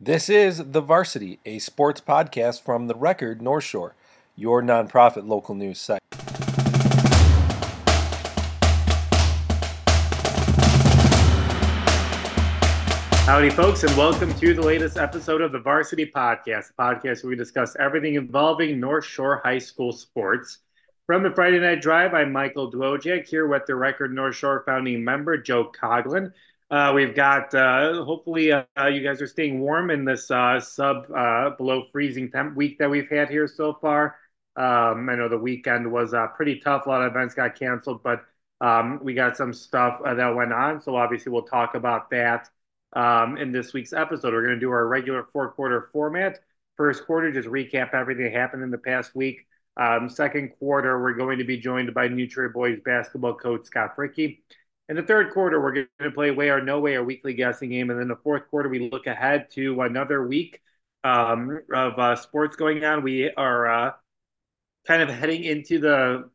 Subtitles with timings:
[0.00, 3.96] This is The Varsity, a sports podcast from The Record North Shore,
[4.36, 5.98] your nonprofit local news site.
[13.26, 17.30] Howdy, folks, and welcome to the latest episode of the Varsity Podcast, a podcast where
[17.30, 20.58] we discuss everything involving North Shore High School sports.
[21.06, 25.02] From the Friday Night Drive, I'm Michael Dwojak here with the Record North Shore founding
[25.02, 26.30] member, Joe Coglin.
[26.70, 31.10] Uh, we've got uh, hopefully uh, you guys are staying warm in this uh, sub
[31.16, 34.16] uh, below freezing temp week that we've had here so far.
[34.54, 36.84] Um, I know the weekend was uh, pretty tough.
[36.84, 38.22] A lot of events got canceled, but
[38.60, 40.82] um, we got some stuff that went on.
[40.82, 42.50] So obviously we'll talk about that
[42.92, 44.34] um, in this week's episode.
[44.34, 46.40] We're going to do our regular four quarter format.
[46.76, 49.46] First quarter, just recap everything that happened in the past week.
[49.78, 53.96] Um, second quarter, we're going to be joined by New Trier boys basketball coach Scott
[53.96, 54.40] Fricke.
[54.88, 57.68] In the third quarter, we're going to play Way or No Way, our weekly guessing
[57.70, 57.90] game.
[57.90, 60.62] And then the fourth quarter, we look ahead to another week
[61.04, 63.02] um, of uh, sports going on.
[63.02, 63.92] We are uh,
[64.86, 66.30] kind of heading into the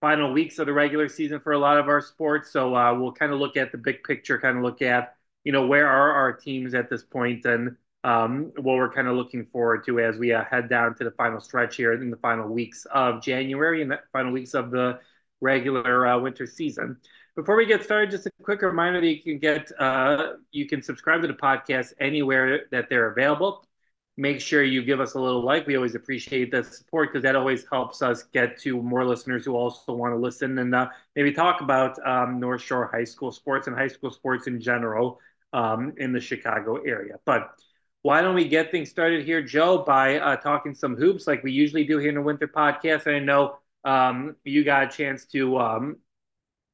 [0.00, 2.50] final weeks of the regular season for a lot of our sports.
[2.50, 5.52] So uh, we'll kind of look at the big picture, kind of look at, you
[5.52, 9.46] know, where are our teams at this point and um, what we're kind of looking
[9.46, 12.48] forward to as we uh, head down to the final stretch here in the final
[12.48, 14.98] weeks of January and the final weeks of the
[15.44, 16.96] regular uh, winter season.
[17.36, 20.80] Before we get started, just a quick reminder that you can get uh, you can
[20.82, 23.66] subscribe to the podcast anywhere that they're available.
[24.16, 25.66] Make sure you give us a little like.
[25.66, 29.56] We always appreciate the support because that always helps us get to more listeners who
[29.56, 33.66] also want to listen and uh, maybe talk about um, North Shore High School sports
[33.66, 35.18] and high school sports in general
[35.52, 37.16] um, in the Chicago area.
[37.24, 37.50] But
[38.02, 41.50] why don't we get things started here, Joe, by uh, talking some hoops like we
[41.50, 43.06] usually do here in the Winter Podcast?
[43.06, 45.96] And I know um, you got a chance to um,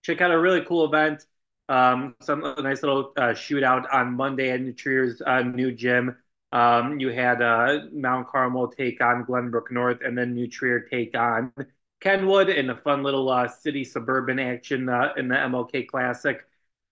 [0.02, 1.24] check out a really cool event.
[1.68, 6.16] Um, some a nice little uh, shootout on Monday at New Trier's uh, new gym.
[6.52, 11.16] Um, you had uh, Mount Carmel take on Glenbrook North, and then New Trier take
[11.16, 11.52] on
[12.00, 16.44] Kenwood in a fun little uh, city suburban action uh, in the MLK Classic.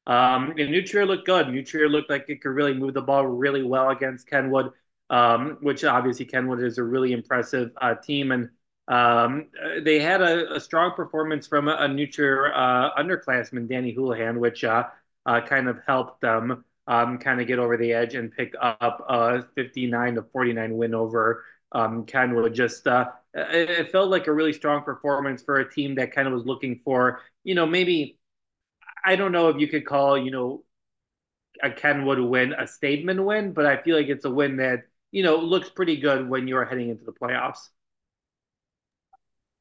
[0.07, 1.49] Um, and New Trier looked good.
[1.49, 4.73] New Trier looked like it could really move the ball really well against Kenwood,
[5.11, 8.31] um, which obviously Kenwood is a really impressive uh, team.
[8.33, 8.51] And
[8.89, 9.49] um,
[9.83, 14.41] they had a, a, strong performance from a, a New Trier uh, underclassman, Danny Houlihan,
[14.41, 14.85] which uh,
[15.27, 19.05] uh kind of helped them um, kind of get over the edge and pick up
[19.09, 22.55] a 59 to 49 win over um, Kenwood.
[22.55, 26.27] Just uh, it, it felt like a really strong performance for a team that kind
[26.27, 28.19] of was looking for, you know, maybe
[29.05, 30.65] I don't know if you could call, you know,
[31.63, 35.23] a Kenwood win a statement win, but I feel like it's a win that you
[35.23, 37.69] know looks pretty good when you're heading into the playoffs.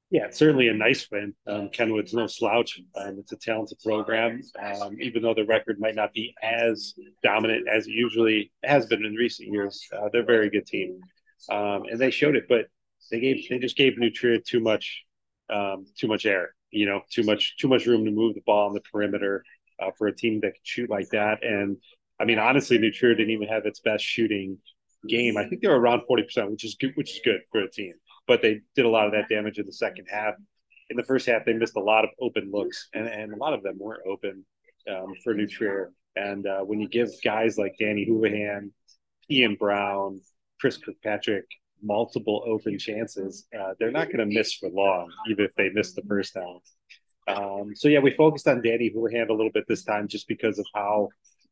[0.09, 1.33] Yeah, it's certainly a nice win.
[1.47, 2.79] Um, Kenwood's no slouch.
[2.95, 7.67] Um, it's a talented program, um, even though the record might not be as dominant
[7.67, 9.85] as it usually has been in recent years.
[9.91, 11.01] Uh, they're a very good team,
[11.51, 12.45] um, and they showed it.
[12.47, 12.67] But
[13.11, 15.03] they gave they just gave New Trier too much
[15.49, 16.55] um, too much air.
[16.71, 19.43] You know, too much too much room to move the ball on the perimeter
[19.81, 21.43] uh, for a team that can shoot like that.
[21.43, 21.75] And
[22.17, 24.59] I mean, honestly, New Trier didn't even have its best shooting
[25.05, 25.35] game.
[25.35, 27.69] I think they were around forty percent, which is good, which is good for a
[27.69, 27.93] team
[28.27, 30.35] but they did a lot of that damage in the second half.
[30.89, 33.53] In the first half, they missed a lot of open looks, and, and a lot
[33.53, 34.45] of them weren't open
[34.89, 35.91] um, for New Trier.
[36.15, 38.71] And uh, when you give guys like Danny Houlihan,
[39.29, 40.21] Ian Brown,
[40.59, 41.45] Chris Kirkpatrick
[41.83, 45.93] multiple open chances, uh, they're not going to miss for long, even if they miss
[45.93, 46.59] the first down.
[47.27, 50.57] Um, so yeah, we focused on Danny Houlihan a little bit this time, just because
[50.57, 51.09] of how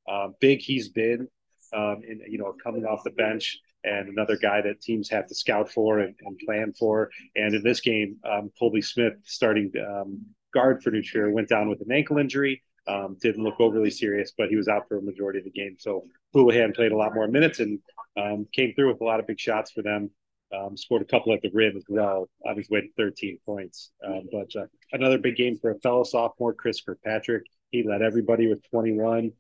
[0.08, 1.28] uh, big he's been,
[1.74, 5.35] um, and you know, coming off the bench and another guy that teams have to
[5.35, 7.12] scout for and, and plan for.
[7.35, 11.81] And in this game, um, Colby Smith, starting um, guard for New went down with
[11.81, 12.63] an ankle injury.
[12.88, 15.75] Um, didn't look overly serious, but he was out for a majority of the game.
[15.79, 16.03] So
[16.34, 17.79] Houlihan played a lot more minutes and
[18.18, 20.09] um, came through with a lot of big shots for them.
[20.56, 23.91] Um, scored a couple at the rim as well on his way to 13 points.
[24.06, 27.44] Um, but uh, another big game for a fellow sophomore, Chris Kirkpatrick.
[27.72, 29.31] He led everybody with 21.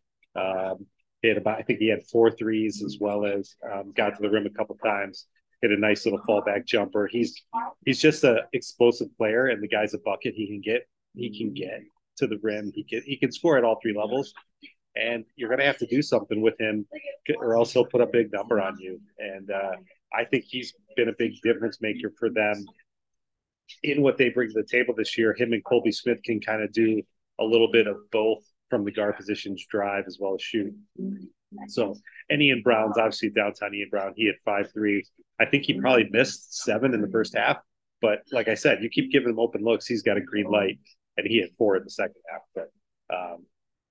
[1.31, 4.45] About, I think he had four threes as well as um, got to the rim
[4.45, 5.27] a couple times.
[5.61, 7.07] Hit a nice little fallback jumper.
[7.07, 7.41] He's
[7.85, 10.33] he's just an explosive player, and the guy's a bucket.
[10.35, 11.81] He can get he can get
[12.17, 12.71] to the rim.
[12.73, 14.33] He can he can score at all three levels,
[14.95, 16.85] and you're going to have to do something with him,
[17.37, 18.99] or else he'll put a big number on you.
[19.17, 19.75] And uh,
[20.13, 22.65] I think he's been a big difference maker for them
[23.83, 25.33] in what they bring to the table this year.
[25.37, 27.01] Him and Colby Smith can kind of do
[27.39, 30.73] a little bit of both from the guard positions, drive as well as shoot.
[31.67, 31.95] So,
[32.29, 34.13] and Ian Brown's obviously downtown Ian Brown.
[34.15, 35.09] He had five threes.
[35.39, 37.57] I think he probably missed seven in the first half.
[38.01, 40.79] But like I said, you keep giving him open looks, he's got a green light,
[41.17, 42.41] and he had four in the second half.
[42.53, 42.71] But
[43.15, 43.45] um,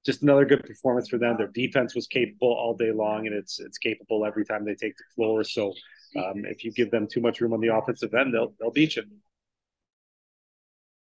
[0.05, 1.37] just another good performance for them.
[1.39, 4.97] Their defense was capable all day long, and it's it's capable every time they take
[4.97, 5.43] the floor.
[5.45, 5.73] So
[6.17, 8.97] um, if you give them too much room on the offensive end, they'll they'll beat
[8.97, 9.05] you.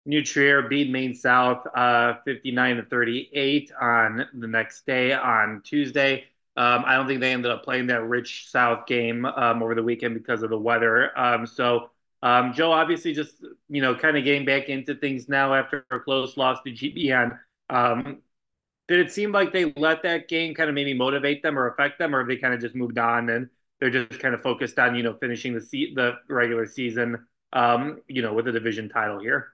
[0.05, 6.25] New Trier beat Maine South uh, 59 to 38 on the next day on Tuesday.
[6.57, 9.83] Um, I don't think they ended up playing that rich South game um, over the
[9.83, 11.17] weekend because of the weather.
[11.17, 11.91] Um, so
[12.21, 13.35] um, Joe, obviously, just
[13.69, 17.39] you know, kind of getting back into things now after a close loss to GBN.
[17.69, 18.19] Um,
[18.87, 21.99] did it seem like they let that game kind of maybe motivate them or affect
[21.99, 23.49] them, or they kind of just moved on and
[23.79, 28.01] they're just kind of focused on you know finishing the se- the regular season, um,
[28.07, 29.49] you know, with the division title here?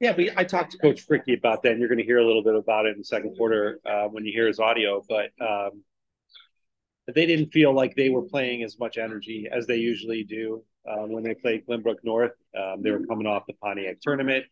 [0.00, 2.26] Yeah, but I talked to Coach Fricke about that, and you're going to hear a
[2.26, 5.02] little bit about it in the second quarter uh, when you hear his audio.
[5.08, 5.82] But um,
[7.12, 11.12] they didn't feel like they were playing as much energy as they usually do um,
[11.12, 12.32] when they played Glenbrook North.
[12.58, 14.44] Um, they were coming off the Pontiac tournament,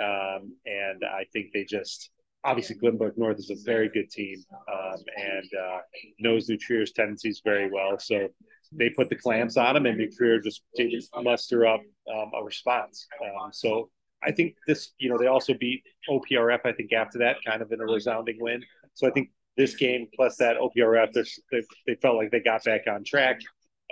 [0.00, 2.10] um, and I think they just
[2.44, 4.42] obviously Glenbrook North is a very good team
[4.72, 5.78] um, and uh,
[6.18, 7.98] knows New Trier's tendencies very well.
[7.98, 8.28] So
[8.72, 11.80] they put the clamps on them, and New just didn't muster up
[12.12, 13.06] um, a response.
[13.22, 13.90] Um, so
[14.22, 16.60] I think this, you know, they also beat OPRF.
[16.64, 18.62] I think after that, kind of in a resounding win.
[18.94, 21.12] So I think this game plus that OPRF,
[21.50, 23.40] they, they felt like they got back on track.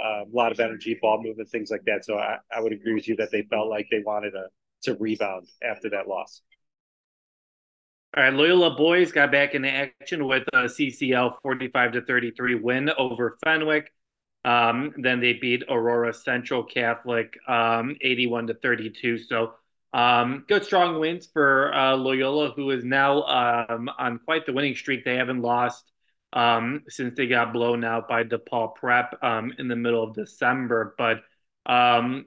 [0.02, 2.04] Uh, a lot of energy, ball movement, things like that.
[2.04, 4.46] So I, I would agree with you that they felt like they wanted to
[4.82, 6.42] to rebound after that loss.
[8.16, 12.90] All right, Loyola boys got back into action with a CCL 45 to 33 win
[12.96, 13.92] over Fenwick.
[14.44, 19.18] Um, then they beat Aurora Central Catholic um, 81 to 32.
[19.18, 19.54] So
[19.92, 24.74] um, good strong wins for uh, Loyola, who is now um, on quite the winning
[24.74, 25.04] streak.
[25.04, 25.90] They haven't lost
[26.32, 30.94] um, since they got blown out by DePaul Prep um, in the middle of December.
[30.98, 31.22] But
[31.64, 32.26] um,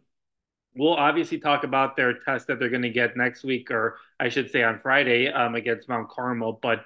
[0.76, 4.30] we'll obviously talk about their test that they're going to get next week, or I
[4.30, 6.60] should say on Friday um, against Mount Carmel.
[6.62, 6.84] But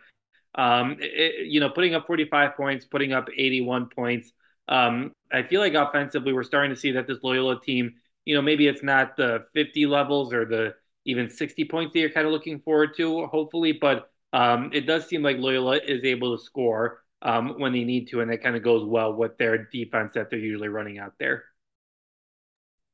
[0.58, 4.34] it, you know, putting up 45 points, putting up 81 points.
[4.68, 7.96] I feel like offensively, we're starting to see that this Loyola team
[8.26, 10.76] you know, maybe it's not the 50 levels or the
[11.06, 15.08] even 60 points that you're kind of looking forward to, hopefully, but um, it does
[15.08, 18.56] seem like Loyola is able to score um, when they need to, and that kind
[18.56, 21.46] of goes well with their defense that they're usually running out there.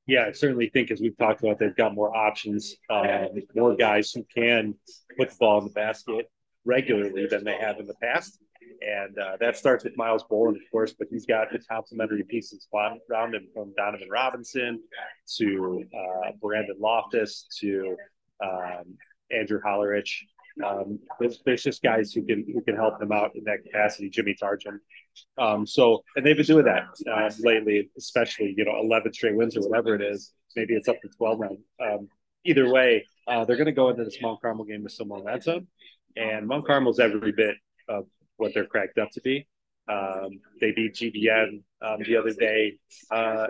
[0.07, 4.12] Yeah, I certainly think, as we've talked about, they've got more options, um, more guys
[4.12, 4.75] who can
[5.18, 6.30] put the ball in the basket
[6.66, 8.39] regularly than they have in the past.
[8.81, 12.68] And uh, that starts with Miles Boland, of course, but he's got the complementary pieces
[12.73, 14.81] around him from Donovan Robinson
[15.38, 17.95] to uh, Brandon Loftus to
[18.44, 18.97] um,
[19.31, 20.09] Andrew Hollerich.
[20.65, 24.09] Um, there's, there's, just guys who can who can help them out in that capacity.
[24.09, 24.79] Jimmy Tarjan.
[25.38, 29.56] Um, so, and they've been doing that uh, lately, especially you know 11 straight wins
[29.56, 30.33] or whatever it is.
[30.56, 31.85] Maybe it's up to 12 now.
[31.85, 32.09] Um,
[32.44, 35.67] either way, uh, they're going to go into this Mount Carmel game with some momentum,
[36.17, 37.56] and Mount Carmel's every bit
[37.88, 38.06] of
[38.41, 39.47] what they're cracked up to be.
[39.88, 42.77] Um, they beat GBN um, the other day.
[43.09, 43.47] Uh,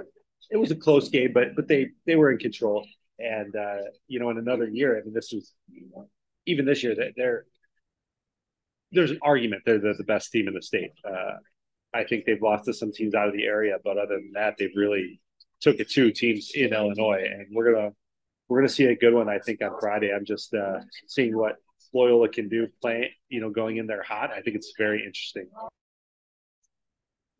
[0.50, 2.86] it was a close game, but but they they were in control.
[3.20, 3.78] And uh,
[4.08, 5.54] you know, in another year, I mean, this was
[6.46, 7.46] even this year that they're
[8.92, 10.92] there's an argument they're the, the best team in the state.
[11.06, 11.38] Uh,
[11.94, 14.56] I think they've lost to some teams out of the area, but other than that,
[14.58, 15.22] they've really
[15.62, 17.92] took it to teams in Illinois, and we're gonna
[18.48, 19.30] we're gonna see a good one.
[19.30, 20.12] I think on Friday.
[20.14, 21.56] I'm just uh, seeing what
[21.94, 24.32] Loyola can do playing, you know, going in there hot.
[24.32, 25.48] I think it's very interesting.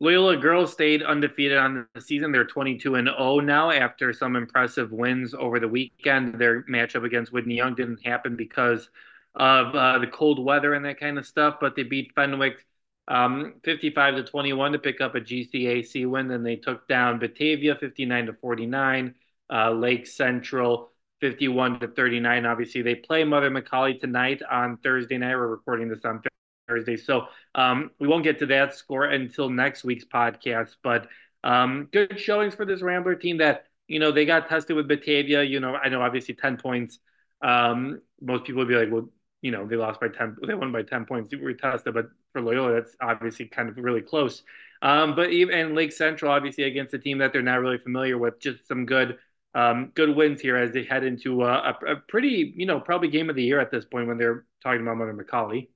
[0.00, 2.32] Loyola girls stayed undefeated on the season.
[2.32, 6.40] They're 22 and 0 now after some impressive wins over the weekend.
[6.40, 8.90] Their matchup against Whitney Young didn't happen because
[9.34, 12.66] of uh, the cold weather and that kind of stuff, but they beat Fenwick
[13.08, 16.28] um, 55 to 21 to pick up a GCAC win.
[16.28, 19.14] Then they took down Batavia 59 to 49,
[19.52, 20.91] uh, Lake Central
[21.22, 22.44] 51 to 39.
[22.44, 25.36] Obviously, they play Mother McAuley tonight on Thursday night.
[25.36, 26.20] We're recording this on
[26.68, 30.74] Thursday, so um, we won't get to that score until next week's podcast.
[30.82, 31.06] But
[31.44, 33.38] um, good showings for this Rambler team.
[33.38, 35.44] That you know they got tested with Batavia.
[35.44, 36.98] You know, I know obviously 10 points.
[37.40, 39.08] Um, most people would be like, well,
[39.42, 41.32] you know, they lost by 10, they won by 10 points.
[41.32, 44.42] We tested, but for Loyola, that's obviously kind of really close.
[44.80, 48.40] Um, but even Lake Central, obviously against a team that they're not really familiar with,
[48.40, 49.18] just some good
[49.54, 53.28] um, good wins here as they head into a, a, pretty, you know, probably game
[53.28, 55.68] of the year at this point when they're talking about Mother McAuley.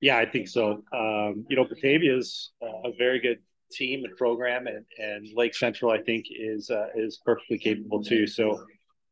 [0.00, 0.82] Yeah, I think so.
[0.92, 3.38] Um, you know, Batavia is a very good
[3.72, 8.26] team and program, and, and Lake Central, I think, is uh, is perfectly capable too.
[8.26, 8.62] So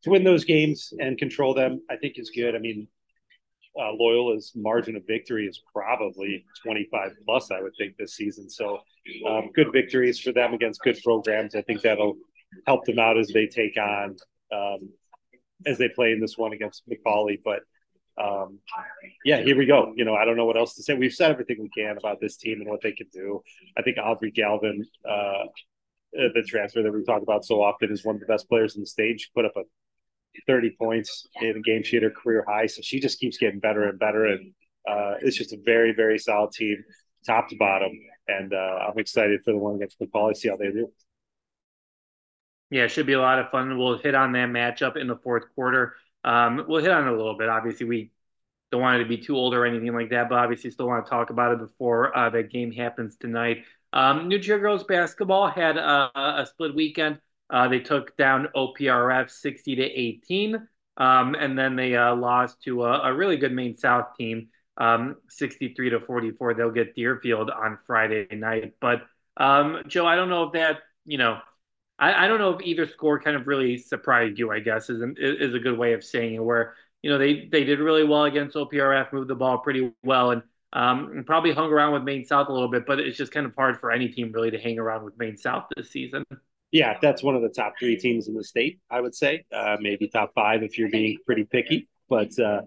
[0.03, 2.55] to win those games and control them, I think is good.
[2.55, 2.87] I mean,
[3.79, 8.49] uh, Loyola's margin of victory is probably 25 plus, I would think, this season.
[8.49, 8.79] So
[9.27, 11.55] um, good victories for them against good programs.
[11.55, 12.15] I think that'll
[12.65, 14.15] help them out as they take on
[14.53, 14.89] um,
[15.65, 17.39] as they play in this one against McAuley.
[17.43, 17.61] But
[18.21, 18.59] um,
[19.23, 19.93] yeah, here we go.
[19.95, 20.93] You know, I don't know what else to say.
[20.93, 23.41] We've said everything we can about this team and what they can do.
[23.77, 25.45] I think Aubrey Galvin, uh,
[26.13, 28.81] the transfer that we talk about so often, is one of the best players in
[28.81, 29.31] the stage.
[29.35, 29.63] Put up a
[30.47, 31.83] 30 points in a game.
[31.83, 32.67] She hit her career high.
[32.67, 34.25] So she just keeps getting better and better.
[34.25, 34.53] And
[34.89, 36.83] uh, it's just a very, very solid team,
[37.25, 37.91] top to bottom.
[38.27, 40.91] And uh, I'm excited for the one against McAuley, see how they do.
[42.69, 43.77] Yeah, it should be a lot of fun.
[43.77, 45.95] We'll hit on that matchup in the fourth quarter.
[46.23, 47.47] Um, we'll hit on it a little bit.
[47.47, 48.11] Obviously, we
[48.71, 51.05] don't want it to be too old or anything like that, but obviously still want
[51.05, 53.63] to talk about it before uh, that game happens tonight.
[53.93, 57.19] Um, New Trier girls basketball had a, a split weekend.
[57.49, 60.67] Uh, they took down OPRF 60 to 18,
[60.97, 65.15] um, and then they uh, lost to a, a, really good Maine South team, um,
[65.29, 66.55] 63 to 44.
[66.55, 68.73] They'll get Deerfield on Friday night.
[68.81, 69.03] But
[69.37, 71.39] um, Joe, I don't know if that you know
[71.97, 74.51] I, I don't know if either score kind of really surprised you.
[74.51, 76.43] I guess is is a good way of saying it.
[76.43, 80.31] Where you know they they did really well against OPRF, moved the ball pretty well,
[80.31, 82.85] and um, probably hung around with Maine South a little bit.
[82.85, 85.37] But it's just kind of hard for any team really to hang around with Maine
[85.37, 86.23] South this season.
[86.71, 88.79] Yeah, that's one of the top three teams in the state.
[88.89, 91.87] I would say uh, maybe top five if you're being pretty picky.
[92.09, 92.61] But uh,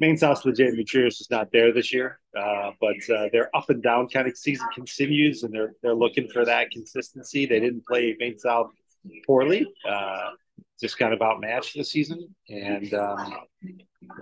[0.00, 3.82] Maine South's legitimate cheers is not there this year, uh, but uh, their up and
[3.82, 7.44] down kind of season continues, and they're they're looking for that consistency.
[7.44, 8.70] They didn't play Maine South
[9.26, 10.30] poorly, uh,
[10.80, 13.34] just kind of outmatched this season, and um,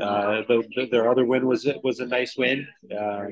[0.00, 2.66] uh, the, the, their other win was was a nice win.
[2.98, 3.30] Um,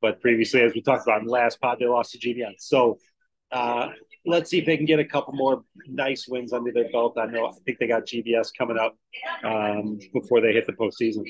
[0.00, 2.54] but previously, as we talked about in the last pod, they lost to GBN.
[2.58, 2.98] So
[3.52, 3.90] uh,
[4.24, 7.18] let's see if they can get a couple more nice wins under their belt.
[7.18, 8.96] I know I think they got GBS coming up
[9.44, 11.24] um, before they hit the postseason.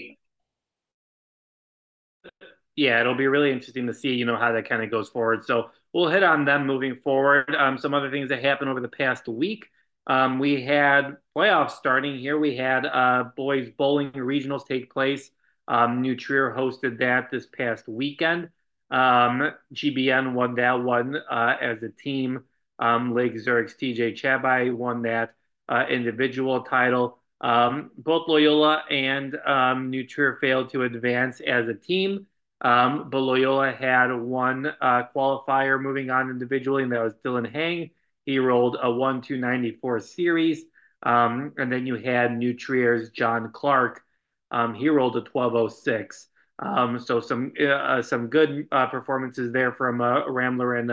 [2.76, 5.44] Yeah, it'll be really interesting to see, you know, how that kind of goes forward.
[5.44, 7.54] So we'll hit on them moving forward.
[7.54, 9.66] Um, some other things that happened over the past week.
[10.06, 12.38] Um, we had playoffs starting here.
[12.38, 15.30] We had uh, boys bowling regionals take place.
[15.68, 18.48] Um, New Trier hosted that this past weekend.
[18.90, 22.44] Um, GBN won that one uh, as a team.
[22.82, 25.34] Um, Lake Zurich's TJ Chabai won that
[25.68, 27.18] uh, individual title.
[27.40, 32.26] Um, both Loyola and um, Trier failed to advance as a team,
[32.60, 37.90] um, but Loyola had one uh, qualifier moving on individually, and that was Dylan Hang.
[38.26, 40.64] He rolled a 1 294 series.
[41.04, 44.02] Um, and then you had New Trier's John Clark.
[44.50, 46.28] Um, he rolled a 1206.
[46.58, 50.90] Um, so some uh, some good uh, performances there from uh, Rambler and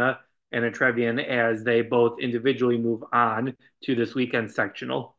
[0.51, 5.15] and a Trevian as they both individually move on to this weekend sectional.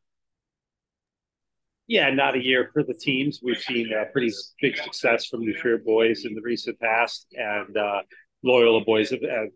[1.86, 3.40] Yeah, not a year for the teams.
[3.42, 7.76] We've seen a pretty big success from the Trier boys in the recent past, and
[7.76, 8.02] uh,
[8.44, 9.48] Loyola boys have, have,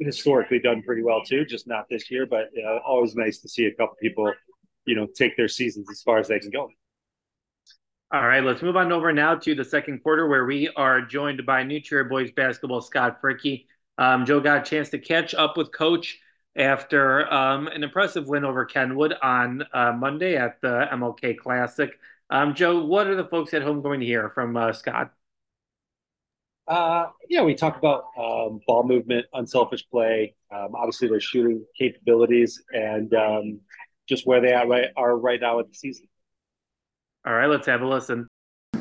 [0.00, 1.44] historically done pretty well too.
[1.44, 4.32] Just not this year, but uh, always nice to see a couple people,
[4.86, 6.70] you know, take their seasons as far as they can go.
[8.12, 11.44] All right, let's move on over now to the second quarter where we are joined
[11.44, 13.66] by New Trier boys basketball Scott Fricke.
[13.98, 16.18] Um, Joe got a chance to catch up with Coach
[16.56, 21.90] after um, an impressive win over Kenwood on uh, Monday at the MLK Classic.
[22.30, 25.12] Um, Joe, what are the folks at home going to hear from uh, Scott?
[26.66, 32.60] Uh, yeah, we talked about um, ball movement, unselfish play, um, obviously their shooting capabilities,
[32.72, 33.60] and um,
[34.08, 36.08] just where they are right, are right now at the season.
[37.24, 38.26] All right, let's have a listen.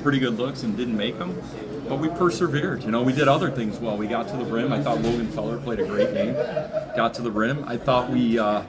[0.01, 1.39] Pretty good looks and didn't make them
[1.87, 2.83] but we persevered.
[2.83, 3.97] You know, we did other things well.
[3.97, 4.73] We got to the rim.
[4.73, 6.33] I thought Logan Feller played a great game.
[6.95, 7.63] Got to the rim.
[7.67, 8.63] I thought we, uh,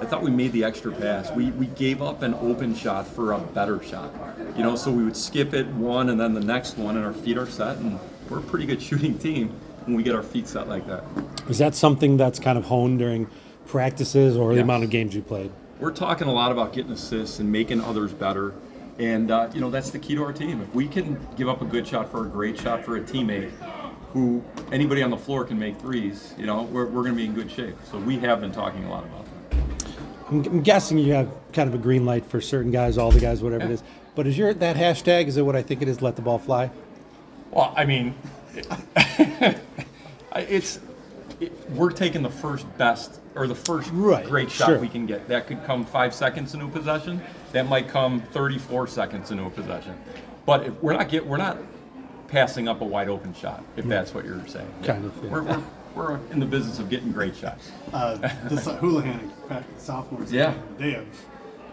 [0.00, 1.30] I thought we made the extra pass.
[1.32, 4.12] We we gave up an open shot for a better shot.
[4.56, 7.12] You know, so we would skip it one and then the next one, and our
[7.12, 7.98] feet are set, and
[8.28, 9.50] we're a pretty good shooting team
[9.84, 11.04] when we get our feet set like that.
[11.48, 13.28] Is that something that's kind of honed during
[13.66, 14.58] practices or yes.
[14.58, 15.50] the amount of games you played?
[15.80, 18.54] We're talking a lot about getting assists and making others better
[18.98, 20.60] and uh, you know that's the key to our team.
[20.60, 23.50] If we can give up a good shot for a great shot for a teammate,
[24.12, 27.24] who anybody on the floor can make threes, you know, we're, we're going to be
[27.24, 27.76] in good shape.
[27.90, 29.32] So we have been talking a lot about that.
[30.28, 33.20] I'm, I'm guessing you have kind of a green light for certain guys, all the
[33.20, 33.70] guys, whatever yeah.
[33.70, 33.82] it is.
[34.14, 35.28] But is your that hashtag?
[35.28, 36.02] Is it what I think it is?
[36.02, 36.70] Let the ball fly.
[37.50, 38.14] Well, I mean,
[40.36, 40.80] it's
[41.40, 44.26] it, we're taking the first best or the first right.
[44.26, 44.78] great shot sure.
[44.78, 45.28] we can get.
[45.28, 47.22] That could come five seconds into a possession.
[47.52, 49.98] That might come 34 seconds into a possession.
[50.44, 51.58] But if we're not get we're not
[52.28, 53.62] passing up a wide open shot.
[53.76, 54.72] If that's what you're saying.
[54.82, 55.16] Kind of.
[55.22, 55.30] Yeah.
[55.30, 55.62] We're, we're,
[55.94, 57.70] we're in the business of getting great shots.
[57.92, 58.16] Uh,
[58.48, 59.30] the Houlihan,
[59.76, 61.06] sophomores, yeah, they have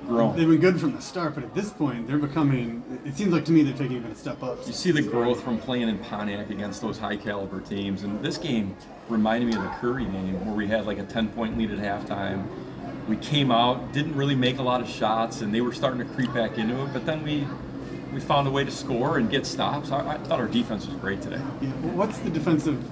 [0.06, 0.36] grown.
[0.36, 2.84] They've been good from the start, but at this point, they're becoming.
[3.06, 4.66] It seems like to me they're taking even a step up.
[4.66, 8.38] You see the growth from playing in Pontiac against those high caliber teams, and this
[8.38, 8.76] game
[9.08, 11.80] reminded me of the Curie game where we had like a 10 point lead at
[11.80, 12.46] halftime.
[13.08, 16.14] We came out, didn't really make a lot of shots, and they were starting to
[16.14, 16.94] creep back into it.
[16.94, 17.48] But then we
[18.14, 19.92] we found a way to score and get stops.
[19.92, 21.42] I, I thought our defense was great today.
[21.62, 21.72] Yeah.
[21.82, 22.84] Well, what's the defensive?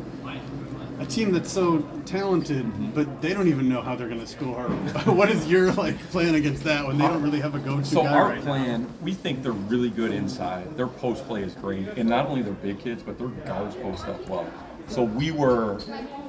[1.00, 2.90] A team that's so talented, Mm-hmm.
[2.92, 4.64] but they don't even know how they're going to score.
[5.06, 8.04] what is your like plan against that when they don't really have a go-to So
[8.04, 8.44] guy our right now?
[8.44, 10.76] plan, we think they're really good inside.
[10.76, 14.08] Their post play is great, and not only their big kids, but their guards post
[14.08, 14.52] up well.
[14.88, 15.80] So we were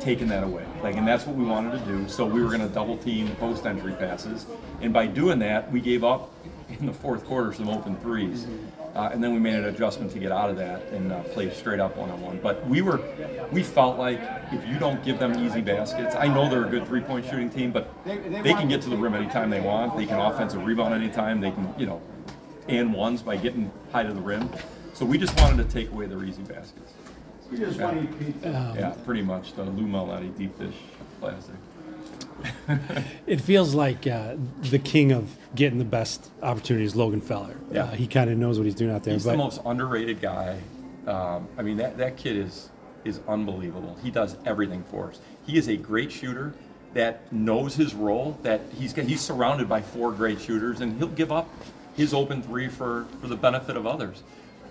[0.00, 2.08] taking that away, like, and that's what we wanted to do.
[2.08, 4.46] So we were going to double team post entry passes,
[4.82, 6.30] and by doing that, we gave up
[6.80, 8.46] in the fourth quarter some open 3s
[8.98, 11.48] uh, and then we made an adjustment to get out of that and uh, play
[11.50, 12.40] straight up one on one.
[12.42, 13.00] But we were,
[13.52, 14.20] we felt like
[14.50, 17.48] if you don't give them easy baskets, I know they're a good three point shooting
[17.48, 19.96] team, but they can get to the rim anytime they want.
[19.96, 21.40] They can offensive rebound anytime.
[21.40, 22.02] They can, you know,
[22.66, 24.50] and ones by getting high to the rim.
[24.94, 26.92] So we just wanted to take away their easy baskets.
[28.42, 30.74] Yeah, yeah pretty much the Lou Malnati deep dish
[31.20, 31.54] classic.
[33.26, 37.56] It feels like uh, the king of getting the best opportunities, Logan Feller.
[37.70, 37.84] Yeah.
[37.84, 39.14] Uh, he kind of knows what he's doing out there.
[39.14, 40.58] He's but the most underrated guy.
[41.06, 42.70] Um, I mean, that, that kid is
[43.04, 43.96] is unbelievable.
[44.02, 45.20] He does everything for us.
[45.46, 46.52] He is a great shooter
[46.94, 48.36] that knows his role.
[48.42, 51.48] That he's he's surrounded by four great shooters, and he'll give up
[51.96, 54.22] his open three for for the benefit of others.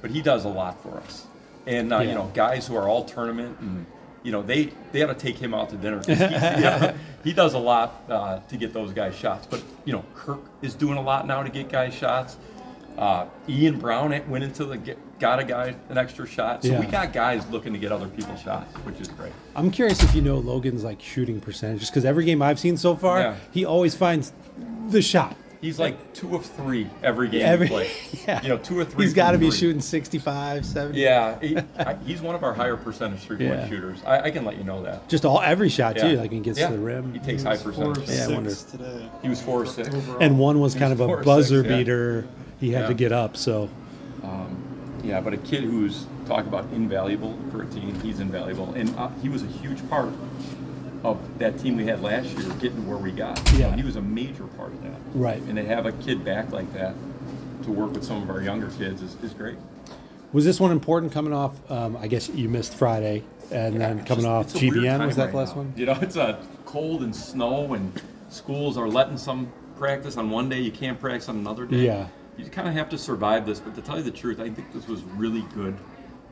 [0.01, 1.25] But he does a lot for us.
[1.65, 2.09] And uh, Yeah.
[2.09, 3.86] you know, guys who are all tournament and
[4.27, 6.01] you know they they ought to take him out to dinner.
[6.05, 6.93] He, yeah,
[7.24, 9.48] he does a lot uh, to get those guys shots.
[9.48, 12.36] But you know, Kirk is doing a lot now to get guys shots.
[12.98, 16.62] Uh, Ian Brown went into the get, got a guy an extra shot.
[16.62, 19.31] So we got guys looking to get other people shots, which is great.
[19.55, 22.75] I'm curious if you know Logan's like shooting percentage, just because every game I've seen
[22.75, 23.36] so far, Yeah.
[23.51, 24.34] he always finds
[24.89, 25.38] the shot.
[25.61, 28.23] He's like two of three every game Every, he plays.
[28.27, 28.41] yeah.
[28.43, 29.05] You know, two or three.
[29.05, 29.57] He's got to be three.
[29.57, 30.99] shooting 65, 70.
[30.99, 33.67] Yeah, he, I, he's one of our higher percentage three point Yeah.
[33.67, 33.99] shooters.
[34.05, 35.09] I, I can let you know that.
[35.09, 36.67] Just all every shot too, like he gets Yeah.
[36.69, 37.13] to the rim.
[37.13, 38.07] He takes high percentage.
[38.09, 38.49] Yeah, I wonder.
[38.51, 39.09] Six today.
[39.21, 39.89] He was four or six.
[39.89, 40.17] Overall.
[40.21, 41.77] And one was He kind was of a buzzer six, yeah.
[41.77, 42.27] beater.
[42.59, 42.87] He had Yeah.
[42.87, 43.35] to get up.
[43.37, 43.69] So
[45.03, 49.07] Yeah, but a kid who's talk about invaluable for a team, he's invaluable, and uh,
[49.21, 50.09] he was a huge part
[51.04, 53.38] of that team we had last year, getting to where we got.
[53.54, 53.75] You know, Yeah.
[53.75, 55.00] he was a major part of that.
[55.13, 55.42] Right.
[55.44, 56.96] And to have a kid back like that
[57.64, 59.57] to work with some of our younger kids is, is great.
[60.33, 61.53] was this one important coming off?
[61.72, 65.05] Um, I guess you missed Friday, and then coming just- off it's a weird GBN.
[65.05, 65.62] Was that right the last now.
[65.62, 65.74] one?
[65.77, 67.94] You know, it's a cold and snow, and
[68.29, 70.60] schools are letting some practice on one day.
[70.60, 71.86] You can't practice on another day.
[71.86, 72.07] Yeah.
[72.38, 73.60] You kind of have to survive this.
[73.62, 75.75] But to tell you the truth, I think this was really good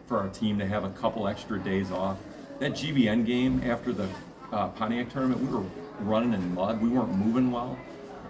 [0.08, 2.18] for our team to have a couple extra days off.
[2.60, 4.08] That GBN game after the
[4.52, 5.64] uh, Pontiac tournament, we were
[6.02, 6.82] running in mud.
[6.82, 7.78] We weren't moving well.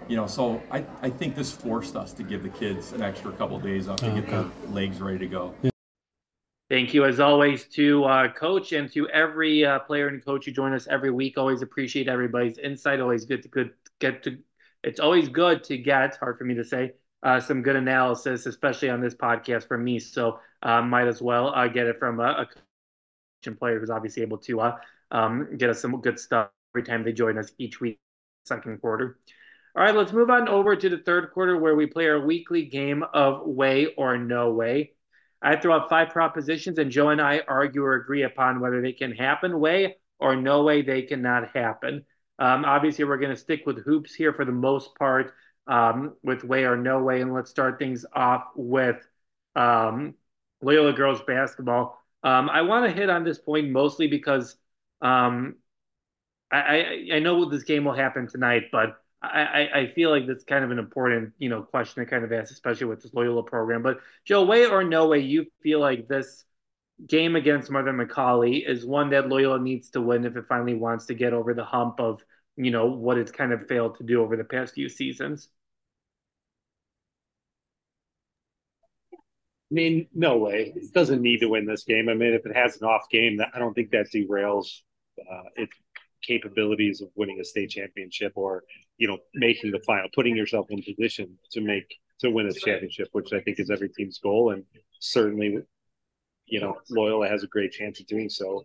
[0.08, 3.32] You know, so I, I think this forced us to give the kids an extra
[3.32, 5.54] couple days off to get their legs ready to go.
[6.68, 10.52] Thank you, as always, to uh, Coach and to every uh, player and coach who
[10.52, 11.38] join us every week.
[11.38, 13.00] Always appreciate everybody's insight.
[13.00, 14.38] Always good to good get to.
[14.82, 16.16] It's always good to get.
[16.16, 16.92] Hard for me to say.
[17.22, 19.98] Uh, some good analysis, especially on this podcast from me.
[19.98, 22.62] So uh, might as well uh, get it from a, a coach
[23.46, 24.76] and player who's obviously able to uh,
[25.10, 27.98] um, get us some good stuff every time they join us each week,
[28.44, 29.18] second quarter.
[29.76, 32.64] All right, let's move on over to the third quarter where we play our weekly
[32.64, 34.92] game of way or no way.
[35.42, 38.92] I throw out five propositions, and Joe and I argue or agree upon whether they
[38.92, 42.04] can happen, way or no way they cannot happen.
[42.38, 45.34] Um, obviously, we're going to stick with hoops here for the most part,
[45.66, 47.20] um, with way or no way.
[47.20, 48.96] And let's start things off with
[49.54, 50.14] um,
[50.62, 52.02] Loyola girls basketball.
[52.22, 54.56] Um, I want to hit on this point mostly because
[55.00, 55.56] um,
[56.50, 60.44] I, I I know this game will happen tonight, but I, I, feel like that's
[60.44, 63.42] kind of an important, you know, question to kind of ask, especially with this Loyola
[63.42, 63.82] program.
[63.82, 66.44] But Joe, way or no way, you feel like this
[67.06, 71.06] game against Mother McAuley is one that Loyola needs to win if it finally wants
[71.06, 72.22] to get over the hump of,
[72.56, 75.48] you know, what it's kind of failed to do over the past few seasons.
[79.12, 80.72] I mean, no way.
[80.76, 82.08] It doesn't need to win this game.
[82.08, 84.82] I mean, if it has an off game, I don't think that derails
[85.18, 85.72] uh, its
[86.22, 88.64] capabilities of winning a state championship or
[88.98, 93.08] you know making the final, putting yourself in position to make to win a championship,
[93.12, 94.64] which I think is every team's goal, and
[95.00, 95.58] certainly,
[96.46, 98.64] you know, Loyola has a great chance of doing so.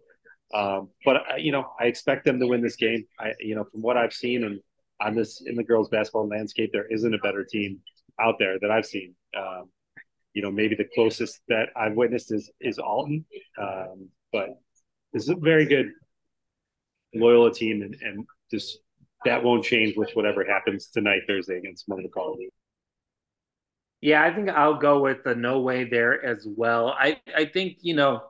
[0.54, 3.06] Um, but uh, you know, I expect them to win this game.
[3.20, 4.60] I, you know, from what I've seen and
[5.02, 7.80] on this in the girls' basketball landscape, there isn't a better team
[8.20, 9.16] out there that I've seen.
[9.38, 9.70] Um,
[10.34, 13.26] you know, maybe the closest that I've witnessed is is Alton,
[13.62, 14.50] um, but
[15.14, 15.92] this is a very good
[17.13, 18.80] Loyola team, and and just
[19.26, 22.47] that won't change with whatever happens tonight Thursday against Mother McAuley.
[24.02, 26.89] Yeah, I think I'll go with the no way there as well.
[26.89, 28.24] I, I think, you know,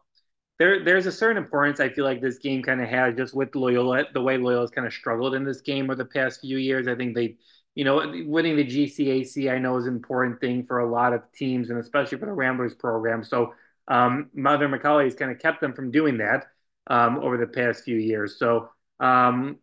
[0.60, 3.56] there there's a certain importance I feel like this game kind of has just with
[3.56, 6.90] Loyola, the way Loyola's kind of struggled in this game over the past few years.
[6.90, 7.38] I think they
[7.76, 11.22] you know, winning the GCAC I know is an important thing for a lot of
[11.34, 13.24] teams and especially for the Ramblers program.
[13.24, 13.54] So
[13.88, 16.48] um, Mother McAuley has kind of kept them from doing that
[16.92, 18.38] um, over the past few years.
[18.38, 19.58] So um,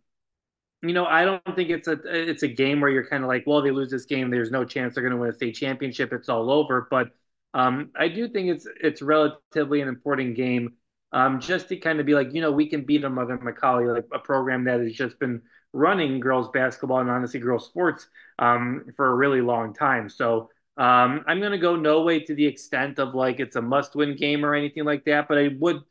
[0.82, 3.44] you know, I don't think it's a it's a game where you're kind of like,
[3.46, 6.12] well, they lose this game, there's no chance they're going to win a state championship.
[6.12, 6.86] It's all over.
[6.90, 7.10] But
[7.54, 10.74] um, I do think it's it's relatively an important game,
[11.12, 13.92] um, just to kind of be like, you know, we can beat a Mother McAuley,
[13.92, 18.06] like a program that has just been running girls basketball and honestly girls sports
[18.38, 20.08] um, for a really long time.
[20.08, 23.62] So um, I'm going to go no way to the extent of like it's a
[23.62, 25.82] must win game or anything like that, but I would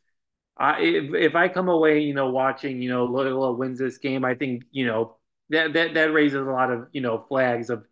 [0.60, 4.26] I if, if I come away, you know, watching, you know, Loyola wins this game,
[4.26, 5.18] I think, you know,
[5.50, 7.86] that that that raises a lot of, you know, flags of,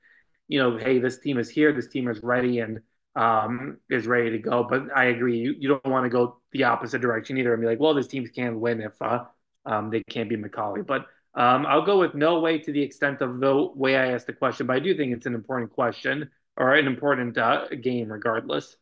[0.48, 2.80] you know, hey, this team is here, this team is ready and
[3.16, 4.64] um is ready to go.
[4.70, 7.68] But I agree, you, you don't want to go the opposite direction either and be
[7.68, 9.26] like, well, this team can't win if uh
[9.66, 10.86] um they can't be McAuley.
[10.86, 14.28] But um I'll go with no way to the extent of the way I asked
[14.28, 18.10] the question, but I do think it's an important question or an important uh, game
[18.12, 18.78] regardless.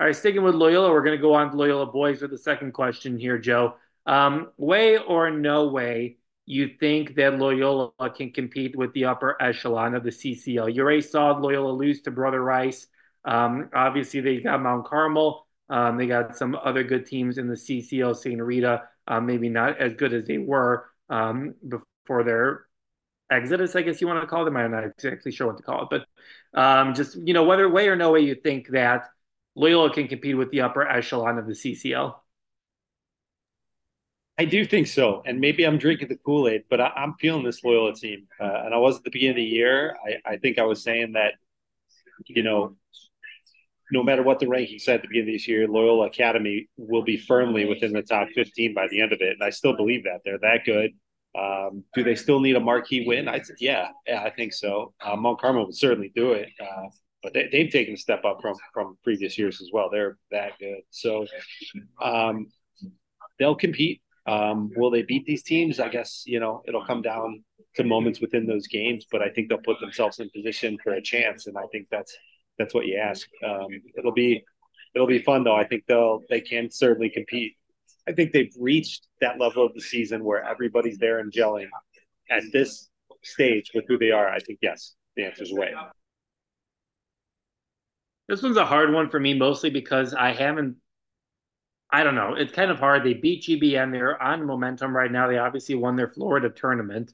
[0.00, 2.38] All right, sticking with Loyola, we're going to go on to Loyola boys with the
[2.38, 3.74] second question here, Joe.
[4.06, 9.94] Um, way or no way you think that Loyola can compete with the upper echelon
[9.94, 10.74] of the CCL?
[10.74, 12.86] You already saw Loyola lose to Brother Rice.
[13.26, 15.46] Um, obviously, they got Mount Carmel.
[15.68, 18.40] Um, they got some other good teams in the CCL, St.
[18.40, 22.64] Rita, uh, maybe not as good as they were um, before their
[23.30, 24.56] exodus, I guess you want to call them.
[24.56, 27.88] I'm not exactly sure what to call it, but um, just, you know, whether way
[27.88, 29.10] or no way you think that
[29.54, 32.14] Loyola can compete with the upper echelon of the CCL?
[34.38, 37.44] I do think so, and maybe I'm drinking the Kool Aid, but I, am feeling
[37.44, 39.96] this Loyola team, uh, and I was at the beginning of the year.
[40.02, 41.34] I, I, think I was saying that,
[42.26, 42.74] you know,
[43.92, 47.02] no matter what the rankings said at the beginning of this year, Loyola Academy will
[47.02, 50.04] be firmly within the top 15 by the end of it, and I still believe
[50.04, 50.92] that they're that good.
[51.38, 53.28] Um, do they still need a marquee win?
[53.28, 54.94] I yeah, yeah, I think so.
[55.04, 56.48] Uh, Mount Carmel would certainly do it.
[56.58, 56.88] Uh,
[57.22, 59.90] but they, have taken a step up from from previous years as well.
[59.90, 61.26] They're that good, so
[62.02, 62.46] um,
[63.38, 64.02] they'll compete.
[64.26, 65.80] Um, will they beat these teams?
[65.80, 67.44] I guess you know it'll come down
[67.76, 71.02] to moments within those games, but I think they'll put themselves in position for a
[71.02, 72.16] chance, and I think that's
[72.58, 73.28] that's what you ask.
[73.44, 74.42] Um, it'll be
[74.94, 75.56] it'll be fun though.
[75.56, 77.56] I think they'll they can certainly compete.
[78.08, 81.68] I think they've reached that level of the season where everybody's there and gelling
[82.30, 82.88] at this
[83.22, 84.28] stage with who they are.
[84.28, 85.74] I think yes, the answer is way.
[88.30, 90.76] This one's a hard one for me, mostly because I haven't.
[91.90, 92.34] I don't know.
[92.34, 93.02] It's kind of hard.
[93.02, 93.90] They beat GBN.
[93.90, 95.26] They're on momentum right now.
[95.26, 97.12] They obviously won their Florida tournament.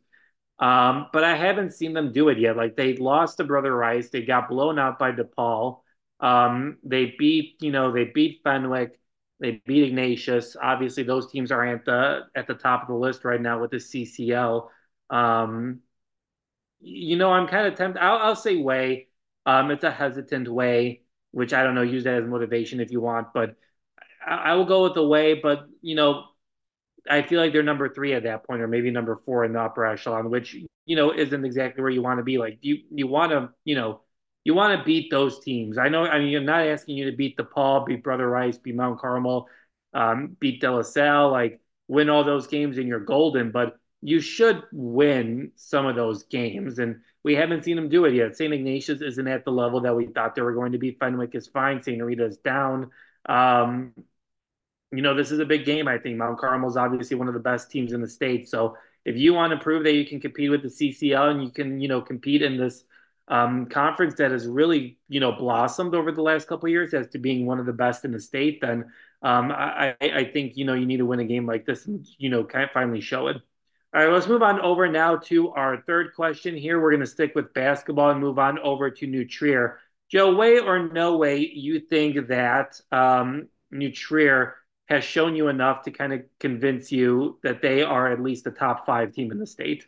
[0.58, 2.58] Um, but I haven't seen them do it yet.
[2.58, 4.10] Like they lost to Brother Rice.
[4.10, 5.80] They got blown out by DePaul.
[6.20, 9.00] Um, they beat, you know, they beat Fenwick.
[9.40, 10.54] They beat Ignatius.
[10.60, 13.70] Obviously, those teams are at the at the top of the list right now with
[13.70, 14.70] the CCL.
[15.08, 15.80] Um,
[16.80, 18.02] you know, I'm kind of tempted.
[18.02, 19.08] I'll, I'll say way.
[19.46, 21.04] Um, it's a hesitant way
[21.36, 23.56] which I don't know, use that as motivation if you want, but
[24.26, 25.34] I, I will go with the way.
[25.34, 26.24] But you know,
[27.10, 29.60] I feel like they're number three at that point, or maybe number four in the
[29.60, 32.38] upper echelon, which you know isn't exactly where you want to be.
[32.38, 34.00] Like you, you want to, you know,
[34.44, 35.76] you want to beat those teams.
[35.76, 36.06] I know.
[36.06, 39.46] I mean, I'm not asking you to beat DePaul, beat Brother Rice, beat Mount Carmel,
[39.92, 43.50] um, beat De La Salle, like win all those games and you're golden.
[43.50, 46.78] But you should win some of those games.
[46.78, 48.36] And we haven't seen them do it yet.
[48.36, 48.54] St.
[48.54, 50.92] Ignatius isn't at the level that we thought they were going to be.
[50.92, 51.82] Fenwick is fine.
[51.82, 52.00] St.
[52.00, 52.92] Rita is down.
[53.28, 53.94] Um,
[54.92, 56.18] you know, this is a big game, I think.
[56.18, 58.48] Mount Carmel is obviously one of the best teams in the state.
[58.48, 61.50] So if you want to prove that you can compete with the CCL and you
[61.50, 62.84] can, you know, compete in this
[63.26, 67.18] um, conference that has really, you know, blossomed over the last couple years as to
[67.18, 68.84] being one of the best in the state, then
[69.22, 72.06] um, I, I think, you know, you need to win a game like this and,
[72.18, 73.38] you know, kind of finally show it.
[73.96, 76.78] All right, let's move on over now to our third question here.
[76.78, 79.80] We're going to stick with basketball and move on over to New Trier.
[80.12, 84.56] Joe, way or no way, you think that um, New Trier
[84.90, 88.50] has shown you enough to kind of convince you that they are at least a
[88.50, 89.86] top five team in the state?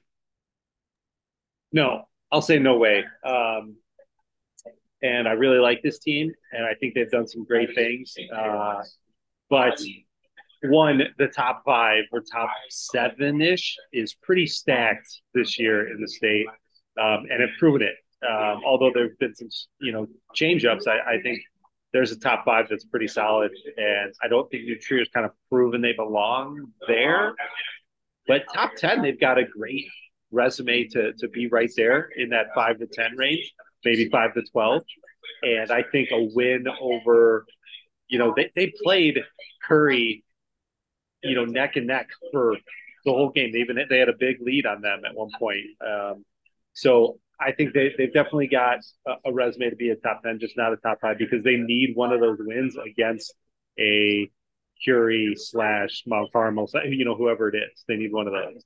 [1.71, 3.05] No, I'll say no way.
[3.23, 3.77] Um,
[5.03, 8.15] and I really like this team, and I think they've done some great things.
[8.35, 8.81] Uh,
[9.51, 9.79] but
[10.65, 16.09] one, the top five or top seven ish is pretty stacked this year in the
[16.09, 16.47] state,
[17.01, 17.95] um, and have proven it.
[18.29, 19.49] Um, although there have been some,
[19.81, 21.41] you know, change ups, I, I, think
[21.93, 25.31] there's a top five that's pretty solid, and I don't think New has kind of
[25.49, 27.35] proven they belong there.
[28.27, 29.87] But top ten, they've got a great
[30.33, 33.53] resume to to be right there in that five to ten range,
[33.85, 34.83] maybe five to twelve.
[35.43, 37.47] And I think a win over,
[38.09, 39.21] you know, they, they played
[39.67, 40.25] Curie
[41.23, 42.57] you know, neck and neck for
[43.05, 43.53] the whole game.
[43.53, 45.65] They even they had a big lead on them at one point.
[45.87, 46.25] Um,
[46.73, 50.39] so I think they, they've definitely got a, a, resume to be a top 10,
[50.41, 53.35] just not a top five, because they need one of those wins against
[53.79, 54.31] a
[54.83, 57.85] Curie slash Mount Carmel, you know, whoever it is.
[57.87, 58.63] They need one of those.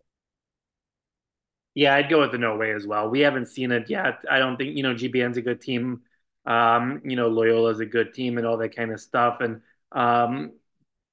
[1.74, 3.08] Yeah, I'd go with the no way as well.
[3.08, 4.18] We haven't seen it yet.
[4.30, 6.02] I don't think, you know, GBN's a good team.
[6.44, 9.40] Um, you know, Loyola's a good team and all that kind of stuff.
[9.40, 10.52] And, um,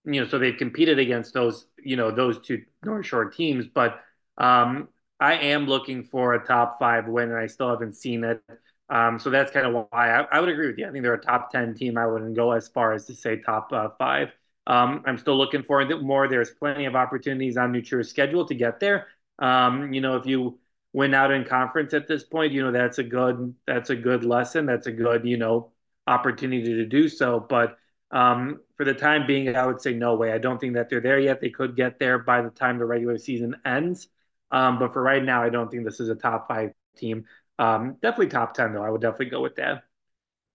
[0.06, 3.68] you know, so they've competed against those, you know, those two North Shore teams.
[3.68, 4.02] But
[4.38, 8.42] um, I am looking for a top five win, and I still haven't seen it.
[8.90, 10.88] Um, so that's kind of why I, I, would agree with you.
[10.88, 11.96] I think they're a top 10 team.
[11.98, 14.30] I wouldn't go as far as to say top uh, five.
[14.66, 16.28] Um, I'm still looking for more.
[16.28, 19.08] There's plenty of opportunities on New Trier's schedule to get there.
[19.40, 20.60] Um, you know, if you
[20.94, 24.24] win out in conference at this point, you know that's a good that's a good
[24.24, 24.66] lesson.
[24.68, 25.72] That's a good you know
[26.06, 27.40] opportunity to do so.
[27.40, 27.79] But
[28.12, 30.32] um, for the time being, I would say no way.
[30.32, 31.42] I don't think that they're there yet.
[31.42, 34.08] They could get there by the time the regular season ends.
[34.52, 37.26] Um, but for right now, I don't think this is a top five team.
[37.60, 38.84] Um, definitely top ten though.
[38.84, 39.84] I would definitely go with that.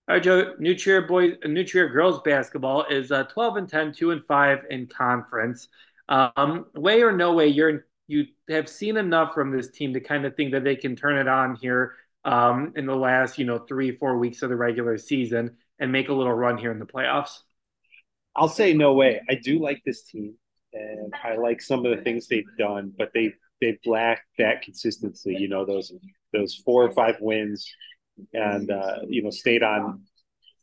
[0.06, 0.54] All right, Joe.
[0.58, 4.58] New Trier boys, New Trier girls basketball is uh, 12 and 10, 2 and 5
[4.70, 5.68] in conference.
[6.10, 10.26] Um, way or no way, you're you have seen enough from this team to kind
[10.26, 11.94] of think that they can turn it on here
[12.26, 16.08] um, in the last, you know, three, four weeks of the regular season and make
[16.08, 17.38] a little run here in the playoffs?
[18.36, 19.20] I'll say no way.
[19.28, 20.34] I do like this team,
[20.72, 25.36] and I like some of the things they've done, but they they've lacked that consistency.
[25.38, 25.92] You know, those
[26.32, 27.68] those four or five wins,
[28.32, 30.02] and uh, you know, stayed on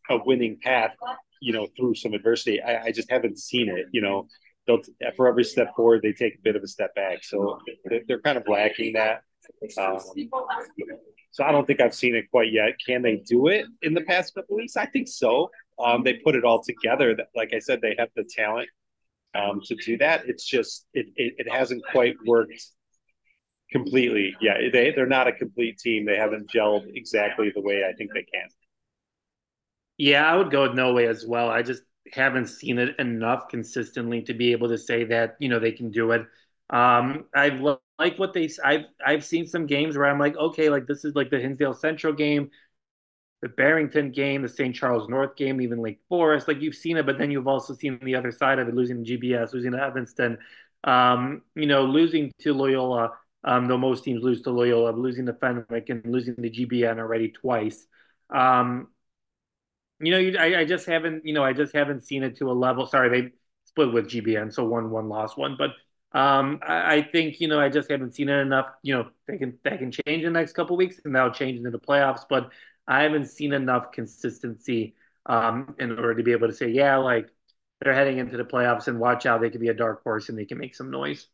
[0.10, 0.96] a winning path.
[1.42, 2.62] You know, through some adversity.
[2.62, 3.88] I, I just haven't seen it.
[3.92, 4.28] You know,
[4.68, 4.82] they'll
[5.16, 7.24] for every step forward they take a bit of a step back.
[7.24, 7.60] So
[8.08, 9.24] they're kind of lacking that.
[9.78, 10.00] Um,
[11.32, 12.74] so I don't think I've seen it quite yet.
[12.86, 14.76] Can they do it in the past couple weeks?
[14.78, 15.50] I think so.
[15.80, 17.18] Um, they put it all together.
[17.36, 18.70] Like I said, they have the talent
[19.34, 20.24] um, to do that.
[20.28, 22.62] It's just it, it, it hasn't quite worked
[23.72, 24.36] completely.
[24.42, 26.06] Yeah, they they're not a complete team.
[26.06, 28.48] They haven't gelled exactly the way I think they can.
[29.98, 31.50] Yeah, I would go with no way as well.
[31.50, 35.60] I just haven't seen it enough consistently to be able to say that you know
[35.60, 36.26] they can do it.
[36.70, 37.60] Um, I've
[38.02, 41.16] like what they I've I've seen some games where I'm like, okay, like this is
[41.16, 42.52] like the Hinsdale Central game,
[43.42, 44.76] the Barrington game, the St.
[44.76, 46.48] Charles North game, even Lake Forest.
[46.48, 49.04] Like you've seen it, but then you've also seen the other side of it, losing
[49.04, 50.38] to GBS, losing to Evanston,
[50.84, 53.14] um, you know, losing to Loyola.
[53.44, 57.30] Um, though most teams lose to Loyola, losing to Fenwick and losing to GBN already
[57.30, 57.88] twice.
[58.30, 58.90] Um,
[60.00, 62.50] you know, you, I, I just haven't, you know, I just haven't seen it to
[62.52, 62.88] a level.
[62.88, 63.32] Sorry, they
[63.66, 65.72] split with GBN, so one one lost one, but
[66.14, 68.68] um, I, I, think you know I just haven't seen it enough.
[68.84, 71.58] You know, they can that can change in the next couple weeks, and that'll change
[71.58, 72.24] into the playoffs.
[72.30, 72.52] But
[72.88, 74.96] I haven't seen enough consistency
[75.26, 77.30] um, in order to be able to say, yeah, like
[77.80, 80.38] they're heading into the playoffs, and watch out, they could be a dark horse and
[80.38, 81.28] they can make some noise.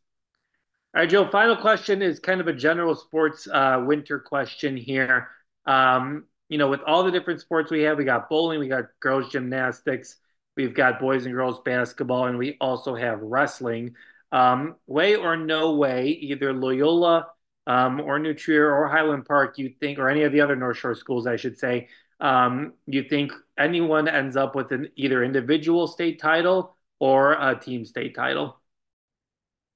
[0.94, 1.28] All right, Joe.
[1.28, 5.28] Final question is kind of a general sports uh, winter question here.
[5.66, 8.86] Um, you know, with all the different sports we have, we got bowling, we got
[9.00, 10.16] girls gymnastics,
[10.56, 13.94] we've got boys and girls basketball, and we also have wrestling.
[14.30, 17.28] Um, way or no way, either Loyola
[17.66, 20.78] um, or New Trier or Highland Park, you think, or any of the other North
[20.78, 21.88] Shore schools, I should say,
[22.20, 27.84] um, you think anyone ends up with an either individual state title or a team
[27.84, 28.60] state title?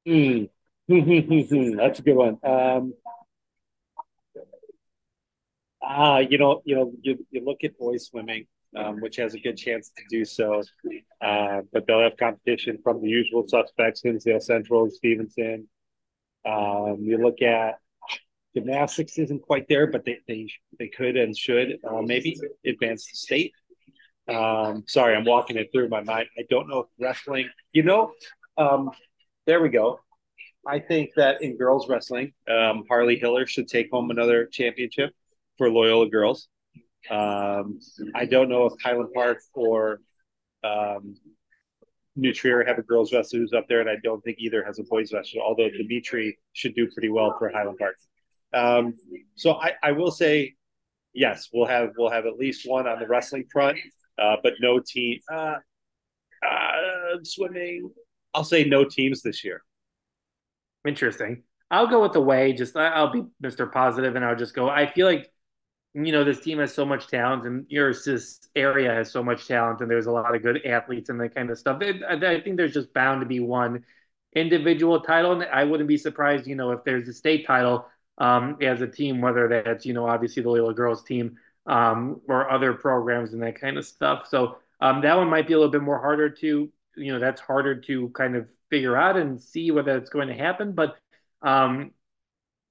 [0.06, 0.48] Mm.
[0.88, 2.38] That's a good one.
[2.42, 2.94] Um,
[5.82, 9.38] Ah, you know, you know, you, you look at boys swimming, um, which has a
[9.38, 10.62] good chance to do so,
[11.20, 15.68] uh, but they'll have competition from the usual suspects: Hinsdale Central, Stevenson.
[16.44, 17.78] Um, you look at
[18.54, 23.16] gymnastics isn't quite there, but they they, they could and should uh, maybe advance the
[23.16, 23.52] state.
[24.28, 26.28] Um, sorry, I'm walking it through my mind.
[26.38, 27.48] I don't know if wrestling.
[27.72, 28.12] You know,
[28.56, 28.90] um,
[29.46, 30.00] there we go.
[30.66, 35.10] I think that in girls wrestling, um, Harley Hiller should take home another championship
[35.58, 36.48] for Loyola girls.
[37.10, 37.80] Um,
[38.14, 40.00] I don't know if Highland Park or
[40.64, 41.16] um,
[42.16, 44.78] New Trier have a girls' wrestler who's up there, and I don't think either has
[44.78, 45.42] a boys' wrestler.
[45.42, 47.96] Although Dimitri should do pretty well for Highland Park.
[48.54, 48.94] Um,
[49.34, 50.54] so I, I will say,
[51.14, 53.78] yes, we'll have we'll have at least one on the wrestling front,
[54.20, 55.20] uh, but no team.
[55.32, 55.56] Uh,
[56.46, 57.90] uh, swimming,
[58.34, 59.62] I'll say no teams this year.
[60.86, 61.44] Interesting.
[61.70, 62.52] I'll go with the way.
[62.52, 63.70] Just I'll be Mr.
[63.70, 64.68] Positive, and I'll just go.
[64.68, 65.30] I feel like
[65.94, 67.92] you know, this team has so much talent, and your
[68.56, 71.50] area has so much talent, and there's a lot of good athletes and that kind
[71.50, 71.82] of stuff.
[71.82, 73.84] It, I think there's just bound to be one
[74.34, 78.56] individual title, and I wouldn't be surprised, you know, if there's a state title um,
[78.62, 82.72] as a team, whether that's you know obviously the Loyola girls team um, or other
[82.72, 84.26] programs and that kind of stuff.
[84.28, 87.40] So um, that one might be a little bit more harder to, you know, that's
[87.40, 90.96] harder to kind of figure out and see whether it's going to happen, but.
[91.42, 91.90] Um,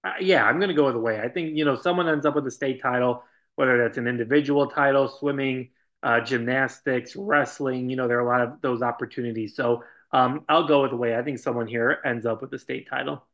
[0.04, 1.20] Uh, yeah, I'm going to go with away.
[1.20, 3.24] I think you know someone ends up with a state title,
[3.56, 5.70] whether that's an individual title, swimming,
[6.02, 7.90] uh, gymnastics, wrestling.
[7.90, 9.56] You know, there are a lot of those opportunities.
[9.56, 11.16] So um, I'll go with away.
[11.16, 13.26] I think someone here ends up with a state title.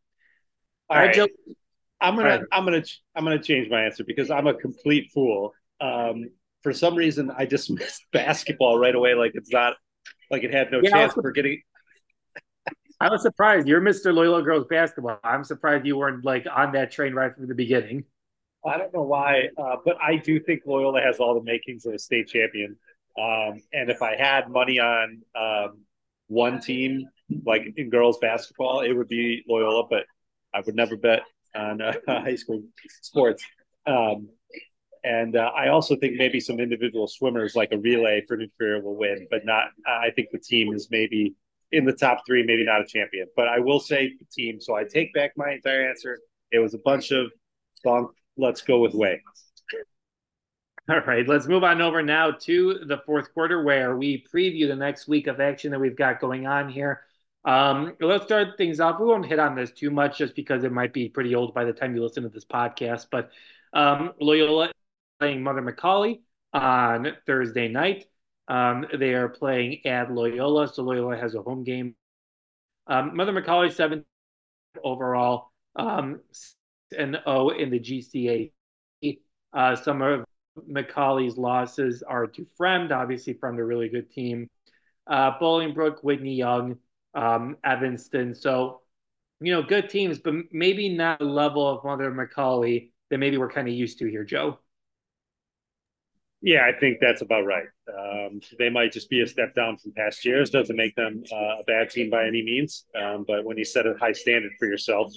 [0.89, 1.17] All, right.
[1.99, 2.83] I'm gonna I'm gonna
[3.15, 5.53] I'm gonna change my answer because I'm a complete fool.
[5.81, 6.29] Um,
[6.61, 9.75] for some reason, I dismissed basketball right away, like it's not
[10.29, 11.61] like it had no yeah, chance for getting.
[12.99, 13.67] I was surprised.
[13.67, 14.13] You're Mr.
[14.13, 15.19] Loyola girls basketball.
[15.23, 18.05] I'm surprised you weren't like on that train right from the beginning.
[18.65, 21.93] I don't know why, uh, but I do think Loyola has all the makings of
[21.93, 22.75] a state champion.
[23.17, 25.79] Um, and if I had money on um,
[26.27, 27.07] one team,
[27.45, 29.87] like in girls basketball, it would be Loyola.
[29.87, 30.05] But
[30.53, 31.21] I would never bet
[31.55, 32.63] on uh, high school
[33.01, 33.43] sports.
[33.85, 34.29] Um,
[35.03, 38.81] and uh, I also think maybe some individual swimmers, like a relay for New Trier,
[38.81, 39.67] will win, but not.
[39.85, 41.35] I think the team is maybe
[41.71, 43.27] in the top three, maybe not a champion.
[43.35, 44.59] But I will say team.
[44.61, 46.19] So I take back my entire answer.
[46.51, 47.31] It was a bunch of
[47.83, 48.11] bunk.
[48.37, 49.21] Let's go with way.
[50.89, 54.75] All right, let's move on over now to the fourth quarter where we preview the
[54.75, 57.01] next week of action that we've got going on here.
[57.43, 58.97] Um, let's start things off.
[58.99, 61.65] We won't hit on this too much just because it might be pretty old by
[61.65, 63.07] the time you listen to this podcast.
[63.11, 63.31] But
[63.73, 64.71] um, Loyola
[65.19, 66.21] playing Mother McAuley
[66.53, 68.05] on Thursday night.
[68.47, 71.95] Um, they are playing at Loyola, so Loyola has a home game.
[72.87, 74.05] Um, Mother McAuley seven
[74.83, 76.21] overall, um,
[76.97, 78.51] and O in the GCA.
[79.53, 80.25] Uh, some of
[80.69, 84.49] McAuley's losses are to Fremd, obviously from the really good team.
[85.05, 86.77] Uh, Bolingbrook, Whitney Young,
[87.13, 88.35] um, Evanston.
[88.35, 88.81] So,
[89.39, 93.49] you know, good teams, but maybe not the level of Mother McAuley that maybe we're
[93.49, 94.59] kind of used to here, Joe.
[96.41, 97.65] Yeah, I think that's about right.
[97.89, 100.51] Um, they might just be a step down from past years.
[100.51, 102.85] Doesn't make them uh, a bad team by any means.
[102.95, 105.11] Um, but when you set a high standard for yourself,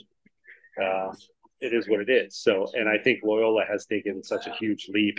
[0.82, 1.12] uh,
[1.60, 2.38] it is what it is.
[2.38, 5.18] So, and I think Loyola has taken such a huge leap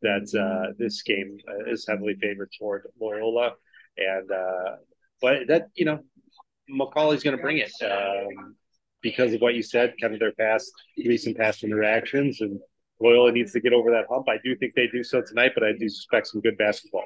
[0.00, 3.52] that uh, this game is heavily favored toward Loyola.
[3.98, 4.76] And uh,
[5.20, 6.00] but that you know,
[6.70, 8.56] McAuley's going to bring it um,
[9.02, 12.58] because of what you said, kind of their past recent past interactions and
[13.00, 14.28] Loyola needs to get over that hump.
[14.28, 17.04] I do think they do so tonight, but I do suspect some good basketball.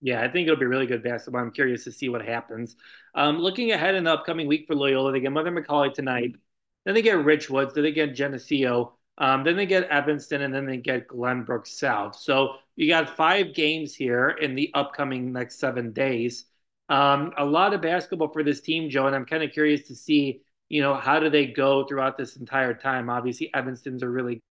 [0.00, 1.40] Yeah, I think it'll be really good basketball.
[1.40, 2.76] I'm curious to see what happens.
[3.14, 6.36] Um, looking ahead in the upcoming week for Loyola, they get Mother McAuley tonight.
[6.84, 7.72] Then they get Richwoods.
[7.72, 8.98] Then they get Geneseo.
[9.16, 12.16] Um, then they get Evanston, and then they get Glenbrook South.
[12.16, 16.46] So you got five games here in the upcoming next seven days.
[16.88, 19.94] Um, a lot of basketball for this team, Joe, and I'm kind of curious to
[19.94, 23.08] see, you know, how do they go throughout this entire time?
[23.08, 24.42] Obviously, Evanston's a really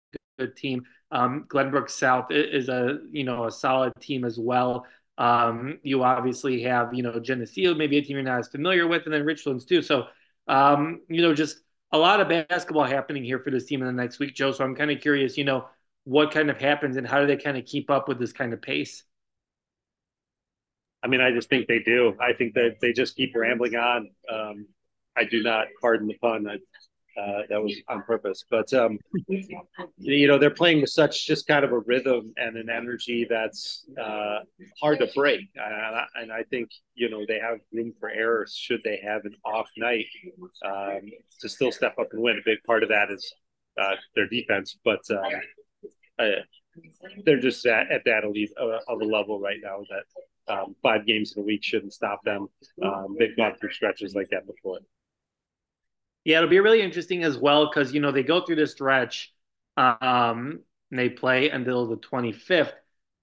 [0.45, 0.83] good team.
[1.11, 4.85] Um, Glenbrook South is a you know a solid team as well.
[5.17, 9.03] Um, you obviously have you know Geneseo, maybe a team you're not as familiar with,
[9.05, 9.81] and then Richwoods too.
[9.81, 10.07] So
[10.47, 13.93] um, you know just a lot of basketball happening here for this team in the
[13.93, 14.51] next week, Joe.
[14.51, 15.67] So I'm kind of curious, you know,
[16.05, 18.51] what kind of happens and how do they kind of keep up with this kind
[18.51, 19.03] of pace?
[21.03, 22.15] I mean, I just think they do.
[22.19, 24.09] I think that they just keep rambling on.
[24.31, 24.67] Um,
[25.15, 26.47] I do not, pardon the pun.
[26.49, 26.57] I
[27.17, 28.43] uh, that was on purpose.
[28.49, 28.99] But um,
[29.97, 33.85] you know, they're playing with such just kind of a rhythm and an energy that's
[34.01, 34.39] uh,
[34.81, 35.41] hard to break.
[35.55, 39.25] And I, and I, think you know they have room for errors should they have
[39.25, 40.05] an off night
[40.65, 41.01] um,
[41.39, 42.37] to still step up and win.
[42.37, 43.33] A big part of that is
[43.79, 45.31] uh, their defense, but um,
[46.19, 46.25] uh,
[47.25, 50.03] they're just at, at that elite uh, of a level right now that.
[50.45, 52.49] Um, five games in a week shouldn't stop them.
[52.83, 54.79] Um, they've gone through stretches like that before.
[56.25, 59.33] Yeah, it'll be really interesting as well because you know they go through this stretch.
[59.77, 62.73] Um, they play until the 25th.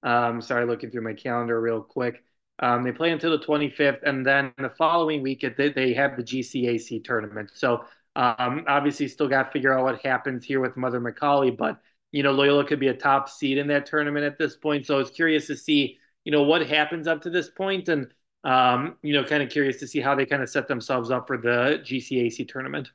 [0.03, 2.23] Um, sorry, looking through my calendar real quick.
[2.59, 6.23] Um, they play until the 25th, and then the following week they, they have the
[6.23, 7.51] GCAC tournament.
[7.55, 7.85] So
[8.17, 11.81] um, obviously, still got to figure out what happens here with Mother McAuley, but
[12.13, 14.85] you know Loyola could be a top seed in that tournament at this point.
[14.87, 18.13] So it's curious to see you know what happens up to this point, and
[18.45, 21.27] um, you know, kind of curious to see how they kind of set themselves up
[21.27, 22.91] for the GCAC tournament.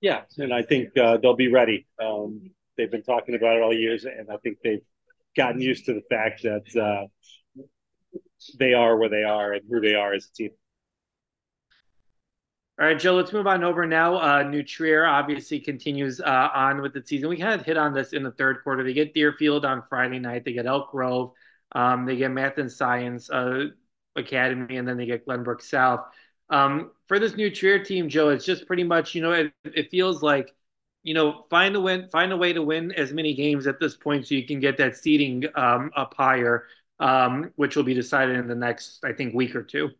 [0.00, 1.86] Yeah, and I think uh, they'll be ready.
[2.02, 4.84] Um, they've been talking about it all years, and I think they've
[5.36, 7.06] gotten used to the fact that uh,
[8.58, 10.50] they are where they are and who they are as a team.
[12.78, 14.16] All right, Joe, let's move on over now.
[14.20, 17.30] Uh, New Trier obviously continues uh, on with the season.
[17.30, 18.84] We kind of hit on this in the third quarter.
[18.84, 20.44] They get Deerfield on Friday night.
[20.44, 21.32] They get Elk Grove.
[21.72, 23.68] Um, they get Math and Science uh,
[24.14, 26.04] Academy, and then they get Glenbrook South.
[26.50, 29.90] Um, for this New Trier team, Joe, it's just pretty much, you know, it, it
[29.90, 30.54] feels like,
[31.02, 33.96] you know, find a win, find a way to win as many games at this
[33.96, 36.66] point so you can get that seeding um, up higher,
[37.00, 39.92] um, which will be decided in the next, I think, week or two.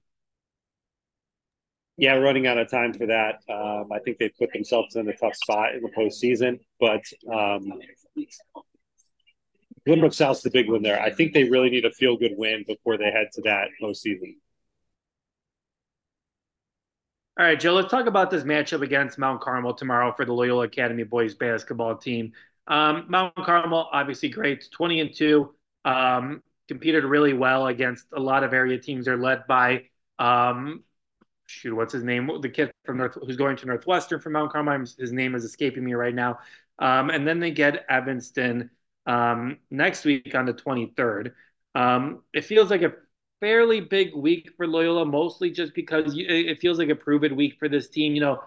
[1.99, 3.40] Yeah, running out of time for that.
[3.49, 7.72] Um, I think they put themselves in a tough spot in the postseason, but um,
[9.86, 11.01] Glenbrook South's the big one there.
[11.01, 14.34] I think they really need a feel good win before they head to that postseason.
[17.38, 20.64] All right, Joe, let's talk about this matchup against Mount Carmel tomorrow for the Loyola
[20.64, 22.32] Academy boys basketball team.
[22.66, 28.42] Um, Mount Carmel, obviously great, 20 and 2, um, competed really well against a lot
[28.42, 29.05] of area teams.
[29.05, 29.84] They're led by,
[30.18, 30.82] um,
[31.47, 32.30] shoot, what's his name?
[32.40, 34.84] The kid from North, who's going to Northwestern from Mount Carmel.
[34.99, 36.38] His name is escaping me right now.
[36.78, 38.70] Um, and then they get Evanston
[39.07, 41.32] um, next week on the 23rd.
[41.74, 42.92] Um, it feels like a
[43.40, 47.68] fairly big week for Loyola, mostly just because it feels like a proven week for
[47.68, 48.14] this team.
[48.14, 48.42] You know,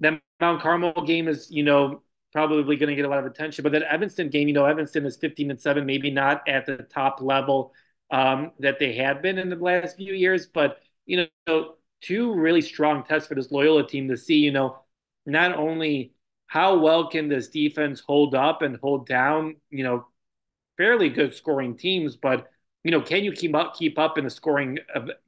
[0.00, 2.02] that Mount Carmel game is, you know,
[2.32, 5.06] probably going to get a lot of attention, but that Evanston game, you know, Evanston
[5.06, 7.72] is 15 and 7, maybe not at the top level
[8.10, 12.60] um, that they have been in the last few years, but, you know, two really
[12.60, 14.78] strong tests for this Loyola team to see, you know,
[15.26, 16.12] not only
[16.46, 20.06] how well can this defense hold up and hold down, you know,
[20.76, 22.50] fairly good scoring teams, but
[22.84, 24.78] you know, can you keep up keep up in the scoring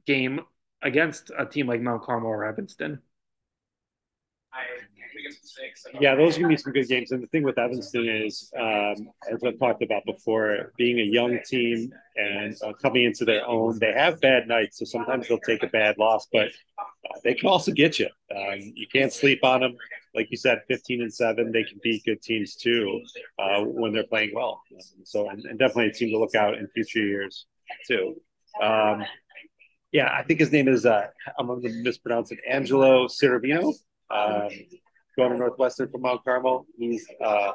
[0.05, 0.41] game
[0.81, 3.01] against a team like Mount Carmel or Evanston?
[5.99, 7.11] Yeah, those are going to be some good games.
[7.11, 11.39] And the thing with Evanston is, um, as I've talked about before, being a young
[11.45, 14.79] team and uh, coming into their own, they have bad nights.
[14.79, 16.47] So sometimes they'll take a bad loss, but
[16.79, 18.07] uh, they can also get you.
[18.35, 19.75] Um, you can't sleep on them.
[20.15, 23.01] Like you said, 15 and 7, they can beat good teams too
[23.37, 24.61] uh, when they're playing well.
[25.03, 27.45] So, and, and, definitely a team to look out in future years
[27.87, 28.15] too.
[28.59, 29.05] Um,
[29.91, 31.07] yeah, I think his name is, uh,
[31.37, 33.73] I'm going to mispronounce it, Angelo Ciaravino.
[34.09, 34.49] Um,
[35.17, 36.65] going to Northwestern from Mount Carmel.
[36.77, 37.51] He's uh,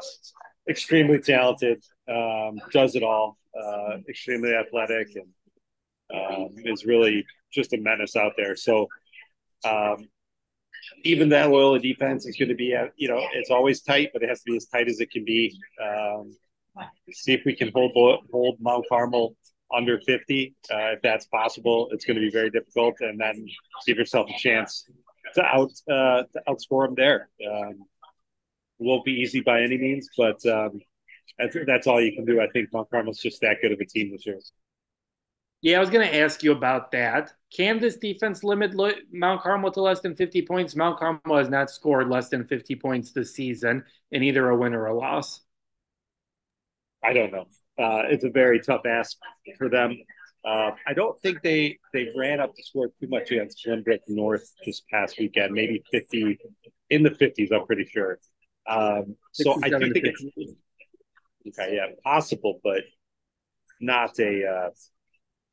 [0.69, 5.29] extremely talented, um, does it all, uh, extremely athletic, and
[6.15, 8.57] um, is really just a menace out there.
[8.57, 8.89] So
[9.65, 10.09] um,
[11.05, 14.23] even that Loyola defense is going to be, at, you know, it's always tight, but
[14.23, 15.57] it has to be as tight as it can be.
[15.83, 16.37] Um,
[17.11, 17.93] see if we can hold
[18.33, 19.37] hold Mount Carmel
[19.75, 20.55] under 50.
[20.71, 23.47] Uh, if that's possible, it's going to be very difficult, and then
[23.87, 24.89] give yourself a chance
[25.35, 27.29] to out uh, to outscore them there.
[27.49, 27.85] Um,
[28.79, 30.81] won't be easy by any means, but um,
[31.39, 32.41] that's, that's all you can do.
[32.41, 34.39] I think Mount Carmel's just that good of a team this year.
[35.61, 37.33] Yeah, I was going to ask you about that.
[37.57, 38.75] Can this defense limit
[39.13, 40.75] Mount Carmel to less than 50 points?
[40.75, 44.75] Mount Carmel has not scored less than 50 points this season in either a win
[44.75, 45.41] or a loss.
[47.05, 47.47] I don't know.
[47.79, 49.17] Uh, it's a very tough ask
[49.57, 49.97] for them.
[50.45, 54.53] Uh, I don't think they they ran up the score too much against Glenbrook North
[54.67, 55.53] this past weekend.
[55.53, 56.39] Maybe fifty
[56.91, 57.51] in the fifties.
[57.53, 58.19] I'm pretty sure.
[58.67, 60.25] Um, so I do think it's
[61.49, 61.77] okay.
[61.77, 62.83] Yeah, possible, but
[63.81, 64.71] not a uh,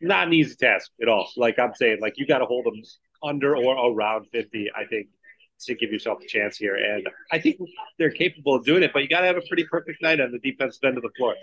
[0.02, 1.30] not an easy task at all.
[1.38, 2.82] Like I'm saying, like you got to hold them
[3.22, 4.70] under or around fifty.
[4.76, 5.08] I think
[5.62, 7.58] to give yourself a chance here, and I think
[7.98, 8.92] they're capable of doing it.
[8.94, 11.10] But you got to have a pretty perfect night on the defensive end of the
[11.18, 11.36] floor.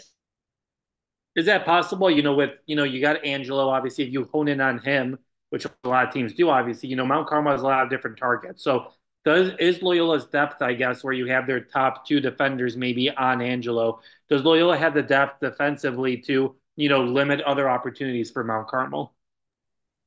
[1.36, 2.10] Is that possible?
[2.10, 3.68] You know, with you know, you got Angelo.
[3.68, 5.18] Obviously, if you hone in on him,
[5.50, 7.90] which a lot of teams do, obviously, you know, Mount Carmel has a lot of
[7.90, 8.64] different targets.
[8.64, 8.92] So,
[9.24, 13.42] does is Loyola's depth, I guess, where you have their top two defenders maybe on
[13.42, 14.00] Angelo?
[14.30, 19.14] Does Loyola have the depth defensively to you know limit other opportunities for Mount Carmel?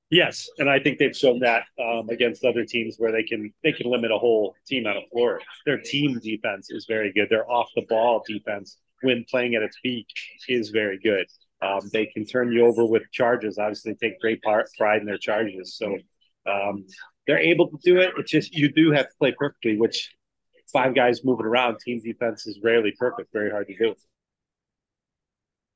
[0.09, 3.71] Yes, and I think they've shown that um, against other teams where they can they
[3.71, 5.39] can limit a whole team out of floor.
[5.67, 7.29] Their team defense is very good.
[7.29, 10.07] Their off the ball defense when playing at its peak
[10.47, 11.25] is very good.
[11.61, 13.57] Um, they can turn you over with charges.
[13.57, 15.75] Obviously, they take great part, pride in their charges.
[15.75, 15.97] So
[16.49, 16.85] um,
[17.27, 18.11] they're able to do it.
[18.17, 20.15] It's just you do have to play perfectly, which
[20.71, 23.33] five guys moving around, team defense is rarely perfect.
[23.33, 23.95] Very hard to do.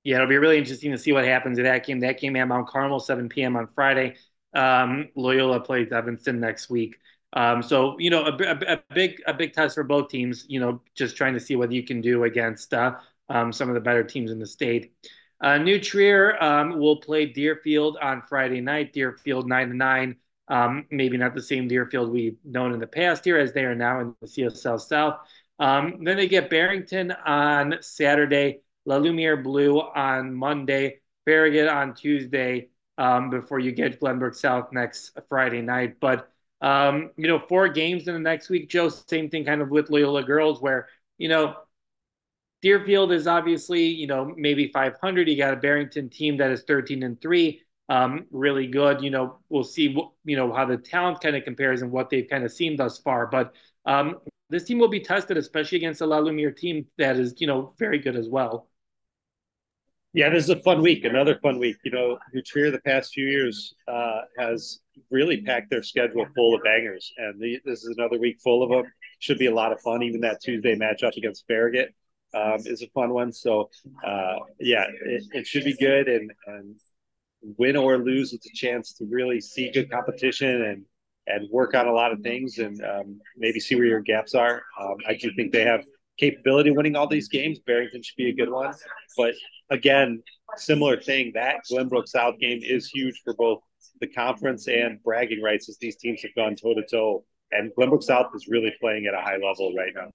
[0.03, 2.01] Yeah, it'll be really interesting to see what happens in that game.
[2.01, 3.55] That game at Mount Carmel, 7 p.m.
[3.55, 4.15] on Friday.
[4.53, 6.97] Um, Loyola plays Evanston next week.
[7.36, 10.45] Um, so you know, a, a, a, big a big test for both teams.
[10.47, 12.95] You know, just trying to see what you can do against uh,
[13.30, 14.93] um, some of the better teams in the state.
[15.41, 18.93] Uh, New Trier um, will play Deerfield on Friday night.
[18.93, 20.15] Deerfield nine to nine.
[20.47, 23.76] Um, maybe not the same Deerfield we've known in the past here as they are
[23.76, 25.19] now in the CSL South.
[25.59, 32.69] Um, then they get Barrington on Saturday, La Lumiere Blue on Monday, Farragut on Tuesday,
[32.97, 35.99] um, before you get Glenbrook South next Friday night.
[35.99, 36.30] But
[36.61, 38.89] um, you know, four games in the next week, Joe.
[38.89, 41.55] Same thing, kind of with Loyola girls, where you know
[42.64, 45.28] Deerfield is obviously, you know, maybe 500.
[45.28, 49.03] You got a Barrington team that is 13 and three, um, really good.
[49.03, 49.93] You know, we'll see,
[50.24, 52.99] you know, how the talent kind of compares and what they've kind of seen thus
[52.99, 53.28] far.
[53.28, 53.53] But
[53.86, 57.47] um, this team will be tested, especially against a La Lumiere team that is, you
[57.47, 58.70] know, very good as well.
[60.14, 61.03] Yeah, this is a fun week.
[61.03, 61.76] Another fun week.
[61.84, 64.80] You know, New Trier the past few years uh, has
[65.11, 68.70] really packed their schedule full of bangers, and the, this is another week full of
[68.70, 68.89] them.
[69.20, 70.01] Should be a lot of fun.
[70.01, 71.93] Even that Tuesday matchup against Farragut
[72.34, 73.31] um, is a fun one.
[73.31, 73.69] So,
[74.05, 76.75] uh, yeah, it, it, should be good, and, and
[77.57, 80.86] win or lose, it's a chance to really see good competition and
[81.25, 84.61] and work on a lot of things, and um, maybe see where your gaps are.
[84.79, 85.86] Um, I do think they have
[86.17, 87.59] capability winning all these games.
[87.59, 88.73] Barrington should be a good one,
[89.15, 89.34] but
[89.69, 90.21] again,
[90.57, 91.31] similar thing.
[91.34, 93.61] That Glenbrook South game is huge for both
[94.01, 97.23] the conference and bragging rights as these teams have gone toe to toe.
[97.51, 100.11] And Glenbrook South is really playing at a high level right now.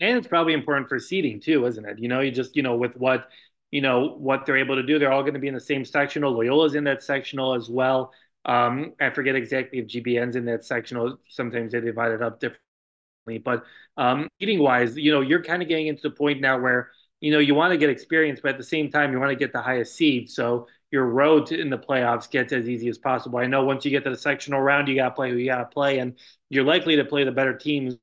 [0.00, 1.98] And it's probably important for seeding too, isn't it?
[1.98, 3.28] You know, you just, you know, with what,
[3.70, 5.84] you know, what they're able to do, they're all going to be in the same
[5.84, 6.34] sectional.
[6.34, 8.12] Loyola's in that sectional as well.
[8.44, 11.18] Um, I forget exactly if GBN's in that sectional.
[11.28, 13.38] Sometimes they divide it up differently.
[13.44, 13.64] But
[13.96, 16.90] um, eating wise, you know, you're kind of getting into the point now where
[17.22, 19.36] you know, you want to get experience, but at the same time, you want to
[19.36, 20.28] get the highest seed.
[20.28, 23.38] So your road to, in the playoffs gets as easy as possible.
[23.38, 25.46] I know once you get to the sectional round, you got to play who you
[25.46, 26.18] got to play, and
[26.50, 27.96] you're likely to play the better teams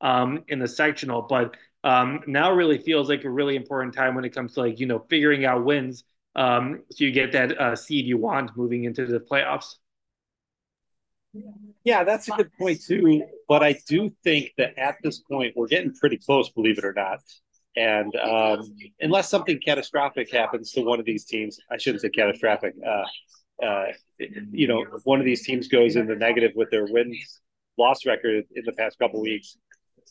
[0.00, 1.22] um, in the sectional.
[1.22, 4.80] But um, now really feels like a really important time when it comes to like
[4.80, 8.84] you know figuring out wins, um, so you get that uh, seed you want moving
[8.84, 9.76] into the playoffs.
[11.84, 13.24] Yeah, that's a good point too.
[13.48, 16.94] But I do think that at this point we're getting pretty close, believe it or
[16.94, 17.20] not.
[17.76, 22.74] And um, unless something catastrophic happens to one of these teams, I shouldn't say catastrophic.
[22.84, 23.04] Uh,
[23.64, 23.86] uh,
[24.50, 27.40] you know, one of these teams goes in the negative with their wins
[27.78, 29.58] loss record in the past couple weeks.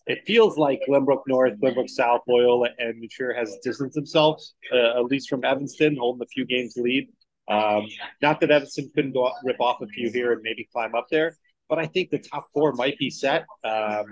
[0.07, 5.05] It feels like Glenbrook North, Glenbrook South, Loyola, and Trier has distanced themselves, uh, at
[5.05, 7.09] least from Evanston, holding a few games lead.
[7.47, 7.87] Um,
[8.21, 11.35] not that Evanston couldn't go rip off a few here and maybe climb up there,
[11.69, 13.45] but I think the top four might be set.
[13.63, 14.05] Um,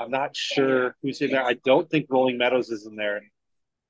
[0.00, 1.44] I'm not sure who's in there.
[1.44, 3.22] I don't think Rolling Meadows is in there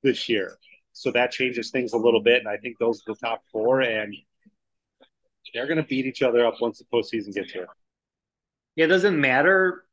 [0.03, 0.57] this year.
[0.93, 2.39] So that changes things a little bit.
[2.39, 3.81] And I think those are the top four.
[3.81, 4.15] And
[5.53, 7.67] they're going to beat each other up once the postseason gets here.
[8.75, 9.85] Yeah, it doesn't matter,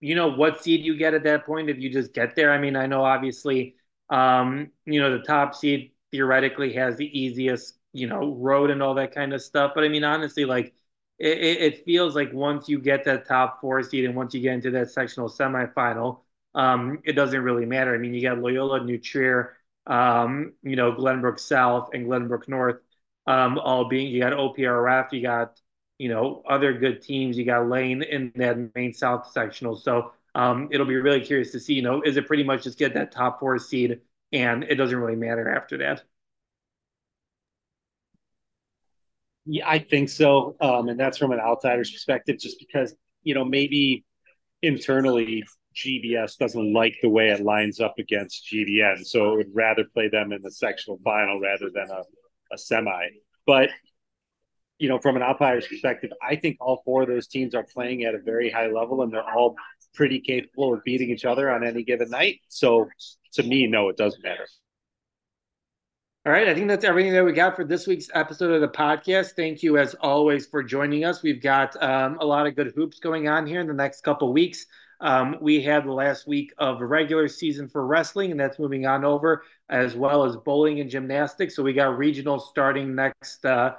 [0.00, 2.52] you know, what seed you get at that point if you just get there.
[2.52, 3.76] I mean, I know obviously,
[4.10, 8.94] um, you know, the top seed theoretically has the easiest, you know, road and all
[8.94, 9.72] that kind of stuff.
[9.74, 10.74] But I mean, honestly, like,
[11.18, 14.54] it, it, feels like once you get that top four seed and once you get
[14.54, 16.20] into that sectional semifinal,
[16.54, 17.92] um, it doesn't really matter.
[17.94, 19.56] I mean, you got Loyola, New Trier,
[19.88, 22.80] um, you know, Glenbrook South and Glenbrook North,
[23.26, 25.60] um, all being, you got OPRF, you got,
[25.98, 27.36] you know, other good teams.
[27.36, 29.76] You got Lane in that main South sectional.
[29.76, 32.78] So um, it'll be really curious to see, you know, is it pretty much just
[32.78, 34.00] get that top four seed
[34.32, 36.02] and it doesn't really matter after that?
[39.46, 40.56] Yeah, I think so.
[40.60, 44.04] Um, and that's from an outsider's perspective, just because, you know, maybe
[44.62, 45.44] internally
[45.74, 49.04] GBS doesn't like the way it lines up against GBN.
[49.04, 52.02] So it would rather play them in the sectional final rather than a,
[52.54, 53.08] a semi.
[53.46, 53.70] But,
[54.78, 58.04] you know, from an outsider's perspective, I think all four of those teams are playing
[58.04, 59.56] at a very high level and they're all
[59.94, 62.40] pretty capable of beating each other on any given night.
[62.48, 62.88] So
[63.34, 64.46] to me, no, it doesn't matter.
[66.26, 68.68] All right, I think that's everything that we got for this week's episode of the
[68.68, 69.30] podcast.
[69.34, 71.22] Thank you, as always, for joining us.
[71.22, 74.30] We've got um, a lot of good hoops going on here in the next couple
[74.32, 74.66] weeks.
[75.00, 79.04] Um, we had the last week of regular season for wrestling, and that's moving on
[79.04, 81.56] over, as well as bowling and gymnastics.
[81.56, 83.76] So we got regionals starting next uh,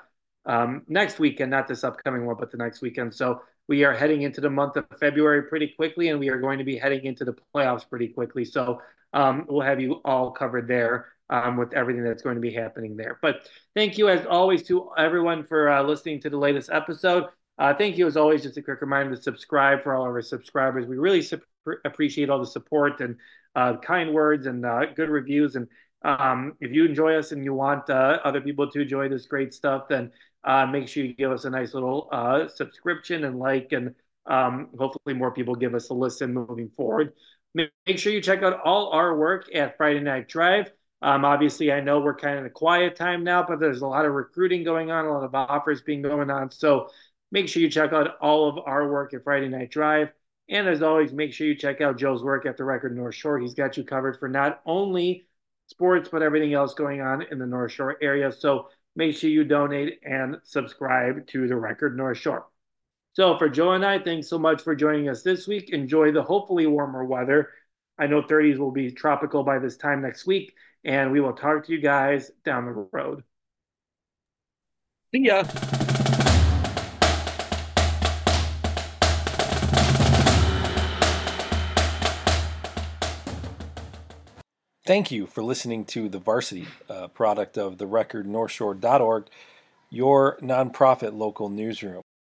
[0.50, 3.14] um, next weekend, not this upcoming one, but the next weekend.
[3.14, 6.58] So we are heading into the month of February pretty quickly, and we are going
[6.58, 8.44] to be heading into the playoffs pretty quickly.
[8.44, 8.82] So
[9.14, 12.98] um, we'll have you all covered there um, with everything that's going to be happening
[12.98, 13.20] there.
[13.22, 17.26] But thank you, as always, to everyone for uh, listening to the latest episode.
[17.60, 18.42] Uh, thank you, as always.
[18.42, 20.88] Just a quick reminder to subscribe for all of our subscribers.
[20.88, 21.42] We really su-
[21.86, 23.18] appreciate all the support and
[23.56, 25.56] uh, kind words and uh, good reviews.
[25.56, 25.68] And
[26.02, 29.54] um, if you enjoy us and you want uh, other people to enjoy this great
[29.54, 30.12] stuff, then
[30.44, 32.10] uh, make sure you give us a nice little
[32.54, 33.94] subscription and like, and
[34.26, 37.14] um, hopefully more people give us a listen moving forward.
[37.54, 40.72] Make sure you check out all our work at Friday Night Drive.
[41.02, 43.88] Um, obviously, I know we're kind of in a quiet time now, but there's a
[43.88, 46.52] lot of recruiting going on, a lot of offers being going on.
[46.52, 46.90] So
[47.32, 50.10] make sure you check out all of our work at Friday Night Drive.
[50.50, 53.40] And as always, make sure you check out Joe's work at the Record North Shore.
[53.40, 55.28] He's got you covered for not only
[55.68, 58.32] sports, but everything else going on in the North Shore area.
[58.32, 58.70] So
[59.00, 62.48] make sure you donate and subscribe to the Record North Shore.
[63.14, 65.70] So for Joe and I, thanks so much for joining us this week.
[65.70, 67.50] Enjoy the hopefully warmer weather.
[67.98, 71.66] I know 30s will be tropical by this time next week and we will talk
[71.66, 73.24] to you guys down the road.
[75.14, 75.44] See ya.
[84.90, 89.28] Thank you for listening to The Varsity, a product of the record northshore.org,
[89.92, 92.02] your nonprofit local newsroom.